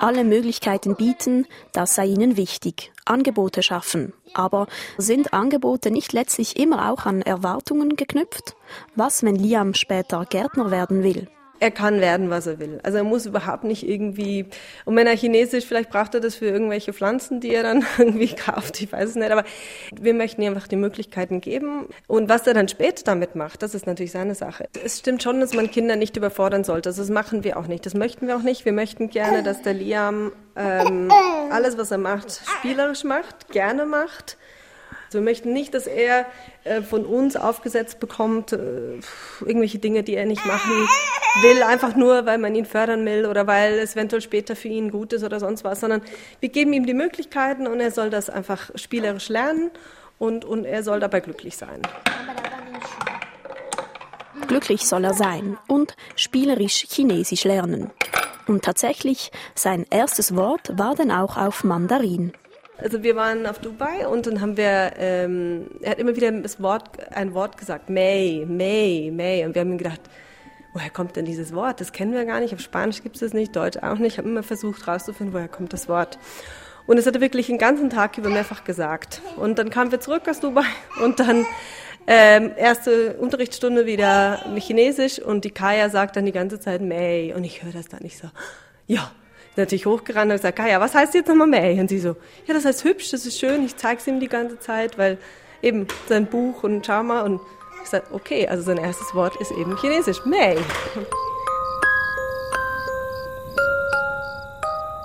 Alle 0.00 0.24
Möglichkeiten 0.24 0.96
bieten, 0.96 1.46
das 1.72 1.94
sei 1.94 2.06
ihnen 2.06 2.36
wichtig. 2.36 2.92
Angebote 3.04 3.62
schaffen. 3.62 4.12
Aber 4.32 4.66
sind 4.96 5.32
Angebote 5.32 5.90
nicht 5.90 6.12
letztlich 6.12 6.58
immer 6.58 6.90
auch 6.90 7.04
an 7.04 7.22
Erwartungen 7.22 7.96
geknüpft? 7.96 8.54
Was, 8.94 9.22
wenn 9.22 9.36
Liam 9.36 9.74
später 9.74 10.24
Gärtner 10.24 10.70
werden 10.70 11.02
will? 11.02 11.28
Er 11.60 11.70
kann 11.70 12.00
werden, 12.00 12.30
was 12.30 12.46
er 12.46 12.58
will. 12.58 12.80
Also 12.82 12.98
er 12.98 13.04
muss 13.04 13.26
überhaupt 13.26 13.64
nicht 13.64 13.86
irgendwie, 13.86 14.46
und 14.86 14.96
wenn 14.96 15.06
er 15.06 15.14
Chinesisch, 15.14 15.66
vielleicht 15.66 15.90
braucht 15.90 16.14
er 16.14 16.20
das 16.20 16.34
für 16.34 16.46
irgendwelche 16.46 16.92
Pflanzen, 16.92 17.40
die 17.40 17.54
er 17.54 17.62
dann 17.62 17.84
irgendwie 17.98 18.34
kauft, 18.34 18.80
ich 18.80 18.90
weiß 18.90 19.10
es 19.10 19.14
nicht, 19.14 19.30
aber 19.30 19.44
wir 19.92 20.14
möchten 20.14 20.42
ihm 20.42 20.54
einfach 20.54 20.68
die 20.68 20.76
Möglichkeiten 20.76 21.40
geben. 21.40 21.86
Und 22.06 22.28
was 22.28 22.46
er 22.46 22.54
dann 22.54 22.68
später 22.68 23.04
damit 23.04 23.36
macht, 23.36 23.62
das 23.62 23.74
ist 23.74 23.86
natürlich 23.86 24.12
seine 24.12 24.34
Sache. 24.34 24.68
Es 24.84 24.98
stimmt 24.98 25.22
schon, 25.22 25.40
dass 25.40 25.54
man 25.54 25.70
Kinder 25.70 25.96
nicht 25.96 26.16
überfordern 26.16 26.64
sollte. 26.64 26.88
Also 26.88 27.02
das 27.02 27.10
machen 27.10 27.44
wir 27.44 27.58
auch 27.58 27.66
nicht. 27.66 27.84
Das 27.84 27.94
möchten 27.94 28.26
wir 28.26 28.36
auch 28.36 28.42
nicht. 28.42 28.64
Wir 28.64 28.72
möchten 28.72 29.10
gerne, 29.10 29.42
dass 29.42 29.62
der 29.62 29.74
Liam 29.74 30.32
ähm, 30.56 31.10
alles, 31.50 31.76
was 31.78 31.90
er 31.90 31.98
macht, 31.98 32.40
spielerisch 32.58 33.04
macht, 33.04 33.48
gerne 33.50 33.86
macht. 33.86 34.36
Also 35.10 35.18
wir 35.18 35.24
möchten 35.24 35.52
nicht, 35.52 35.74
dass 35.74 35.88
er 35.88 36.24
äh, 36.62 36.82
von 36.82 37.04
uns 37.04 37.34
aufgesetzt 37.34 37.98
bekommt, 37.98 38.52
äh, 38.52 39.00
irgendwelche 39.40 39.80
Dinge, 39.80 40.04
die 40.04 40.14
er 40.14 40.24
nicht 40.24 40.46
machen 40.46 40.88
will, 41.42 41.64
einfach 41.64 41.96
nur, 41.96 42.26
weil 42.26 42.38
man 42.38 42.54
ihn 42.54 42.64
fördern 42.64 43.04
will 43.04 43.26
oder 43.26 43.48
weil 43.48 43.80
es 43.80 43.96
eventuell 43.96 44.22
später 44.22 44.54
für 44.54 44.68
ihn 44.68 44.92
gut 44.92 45.12
ist 45.12 45.24
oder 45.24 45.40
sonst 45.40 45.64
was, 45.64 45.80
sondern 45.80 46.00
wir 46.38 46.48
geben 46.48 46.72
ihm 46.74 46.86
die 46.86 46.94
Möglichkeiten 46.94 47.66
und 47.66 47.80
er 47.80 47.90
soll 47.90 48.08
das 48.08 48.30
einfach 48.30 48.70
spielerisch 48.76 49.28
lernen 49.30 49.72
und, 50.20 50.44
und 50.44 50.64
er 50.64 50.84
soll 50.84 51.00
dabei 51.00 51.18
glücklich 51.18 51.56
sein. 51.56 51.82
Glücklich 54.46 54.86
soll 54.86 55.02
er 55.02 55.14
sein 55.14 55.58
und 55.66 55.96
spielerisch 56.14 56.86
Chinesisch 56.88 57.42
lernen. 57.42 57.90
Und 58.46 58.62
tatsächlich, 58.64 59.32
sein 59.56 59.86
erstes 59.90 60.36
Wort 60.36 60.70
war 60.78 60.94
dann 60.94 61.10
auch 61.10 61.36
auf 61.36 61.64
Mandarin. 61.64 62.32
Also 62.82 63.02
wir 63.02 63.16
waren 63.16 63.46
auf 63.46 63.58
Dubai 63.58 64.06
und 64.06 64.26
dann 64.26 64.40
haben 64.40 64.56
wir, 64.56 64.92
ähm, 64.96 65.66
er 65.82 65.92
hat 65.92 65.98
immer 65.98 66.16
wieder 66.16 66.32
das 66.32 66.62
Wort, 66.62 66.84
ein 67.14 67.34
Wort 67.34 67.56
gesagt, 67.58 67.90
May, 67.90 68.46
May, 68.48 69.10
May. 69.14 69.44
Und 69.44 69.54
wir 69.54 69.60
haben 69.60 69.78
gedacht, 69.78 70.00
woher 70.72 70.90
kommt 70.90 71.16
denn 71.16 71.24
dieses 71.24 71.54
Wort? 71.54 71.80
Das 71.80 71.92
kennen 71.92 72.12
wir 72.12 72.24
gar 72.24 72.40
nicht. 72.40 72.54
Auf 72.54 72.60
Spanisch 72.60 73.02
gibt 73.02 73.16
es 73.16 73.20
das 73.20 73.32
nicht, 73.32 73.54
Deutsch 73.54 73.78
auch 73.78 73.98
nicht. 73.98 74.12
Ich 74.12 74.18
habe 74.18 74.28
immer 74.28 74.42
versucht 74.42 74.86
herauszufinden, 74.86 75.34
woher 75.34 75.48
kommt 75.48 75.72
das 75.72 75.88
Wort. 75.88 76.18
Und 76.86 76.96
das 76.96 77.06
hat 77.06 77.14
er 77.14 77.20
wirklich 77.20 77.46
den 77.46 77.58
ganzen 77.58 77.90
Tag 77.90 78.18
über 78.18 78.30
mehrfach 78.30 78.64
gesagt. 78.64 79.20
Und 79.36 79.58
dann 79.58 79.70
kamen 79.70 79.92
wir 79.92 80.00
zurück 80.00 80.28
aus 80.28 80.40
Dubai 80.40 80.64
und 81.02 81.20
dann 81.20 81.46
ähm, 82.06 82.52
erste 82.56 83.14
Unterrichtsstunde 83.14 83.86
wieder 83.86 84.42
Chinesisch 84.56 85.20
und 85.20 85.44
die 85.44 85.50
Kaya 85.50 85.90
sagt 85.90 86.16
dann 86.16 86.26
die 86.26 86.32
ganze 86.32 86.58
Zeit 86.58 86.80
May 86.80 87.32
und 87.34 87.44
ich 87.44 87.62
höre 87.62 87.72
das 87.72 87.88
dann 87.88 88.02
nicht 88.02 88.18
so, 88.18 88.28
ja, 88.86 89.12
natürlich 89.60 89.86
hochgerannt 89.86 90.30
und 90.30 90.36
gesagt, 90.36 90.56
Kaya, 90.56 90.80
was 90.80 90.94
heißt 90.94 91.14
jetzt 91.14 91.28
nochmal 91.28 91.46
May? 91.46 91.78
Und 91.80 91.88
sie 91.88 91.98
so, 91.98 92.16
ja, 92.46 92.54
das 92.54 92.64
heißt 92.64 92.84
hübsch, 92.84 93.10
das 93.10 93.26
ist 93.26 93.38
schön, 93.38 93.64
ich 93.64 93.76
zeige 93.76 94.00
es 94.00 94.06
ihm 94.06 94.20
die 94.20 94.28
ganze 94.28 94.58
Zeit, 94.58 94.98
weil 94.98 95.18
eben 95.62 95.86
sein 96.08 96.26
Buch 96.26 96.62
und 96.62 96.84
schau 96.86 97.02
mal 97.02 97.22
und 97.22 97.40
ich 97.82 97.88
sage, 97.88 98.04
okay, 98.12 98.46
also 98.46 98.62
sein 98.62 98.78
erstes 98.78 99.14
Wort 99.14 99.36
ist 99.36 99.52
eben 99.52 99.76
Chinesisch, 99.76 100.24
May. 100.24 100.56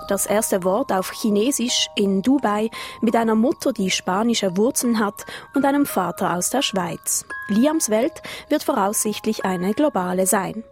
Das 0.08 0.28
erste 0.28 0.64
Wort 0.64 0.92
auf 0.92 1.12
Chinesisch 1.12 1.88
in 1.96 2.22
Dubai 2.22 2.70
mit 3.02 3.16
einer 3.16 3.34
Mutter, 3.34 3.74
die 3.74 3.90
spanische 3.90 4.56
Wurzeln 4.56 5.00
hat 5.00 5.26
und 5.56 5.66
einem 5.66 5.88
Vater 5.88 6.36
aus 6.36 6.52
der 6.52 6.62
Schweiz. 6.62 7.26
Liams 7.48 7.90
Welt 7.90 8.22
wird 8.50 8.64
voraussichtlich 8.64 9.46
eine 9.46 9.74
globale 9.74 10.28
sein. 10.28 10.64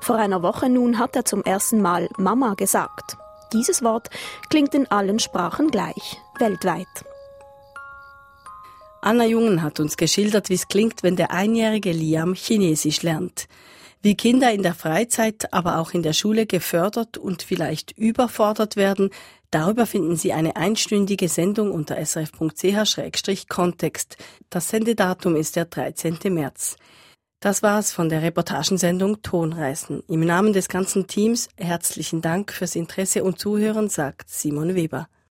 Vor 0.00 0.16
einer 0.16 0.42
Woche 0.42 0.68
nun 0.68 0.98
hat 0.98 1.16
er 1.16 1.24
zum 1.24 1.42
ersten 1.42 1.82
Mal 1.82 2.08
Mama 2.16 2.54
gesagt. 2.54 3.16
Dieses 3.52 3.82
Wort 3.82 4.10
klingt 4.50 4.74
in 4.74 4.90
allen 4.90 5.18
Sprachen 5.18 5.70
gleich, 5.70 6.20
weltweit. 6.38 6.86
Anna 9.00 9.24
Jungen 9.24 9.62
hat 9.62 9.80
uns 9.80 9.96
geschildert, 9.96 10.50
wie 10.50 10.54
es 10.54 10.68
klingt, 10.68 11.02
wenn 11.02 11.16
der 11.16 11.30
einjährige 11.30 11.92
Liam 11.92 12.34
Chinesisch 12.34 13.02
lernt. 13.02 13.48
Wie 14.02 14.16
Kinder 14.16 14.52
in 14.52 14.62
der 14.62 14.74
Freizeit, 14.74 15.52
aber 15.52 15.78
auch 15.78 15.92
in 15.92 16.02
der 16.02 16.12
Schule 16.12 16.46
gefördert 16.46 17.16
und 17.16 17.42
vielleicht 17.42 17.92
überfordert 17.92 18.76
werden, 18.76 19.10
darüber 19.50 19.86
finden 19.86 20.16
Sie 20.16 20.32
eine 20.32 20.56
einstündige 20.56 21.28
Sendung 21.28 21.72
unter 21.72 21.96
srf.ch-kontext. 22.04 24.16
Das 24.50 24.68
Sendedatum 24.68 25.36
ist 25.36 25.56
der 25.56 25.64
13. 25.64 26.18
März. 26.28 26.76
Das 27.40 27.62
war's 27.62 27.92
von 27.92 28.08
der 28.08 28.22
Reportagensendung 28.22 29.22
Tonreisen. 29.22 30.02
Im 30.08 30.20
Namen 30.20 30.52
des 30.52 30.68
ganzen 30.68 31.06
Teams 31.06 31.48
herzlichen 31.56 32.20
Dank 32.20 32.52
fürs 32.52 32.74
Interesse 32.74 33.22
und 33.22 33.38
Zuhören, 33.38 33.88
sagt 33.88 34.28
Simon 34.28 34.74
Weber. 34.74 35.08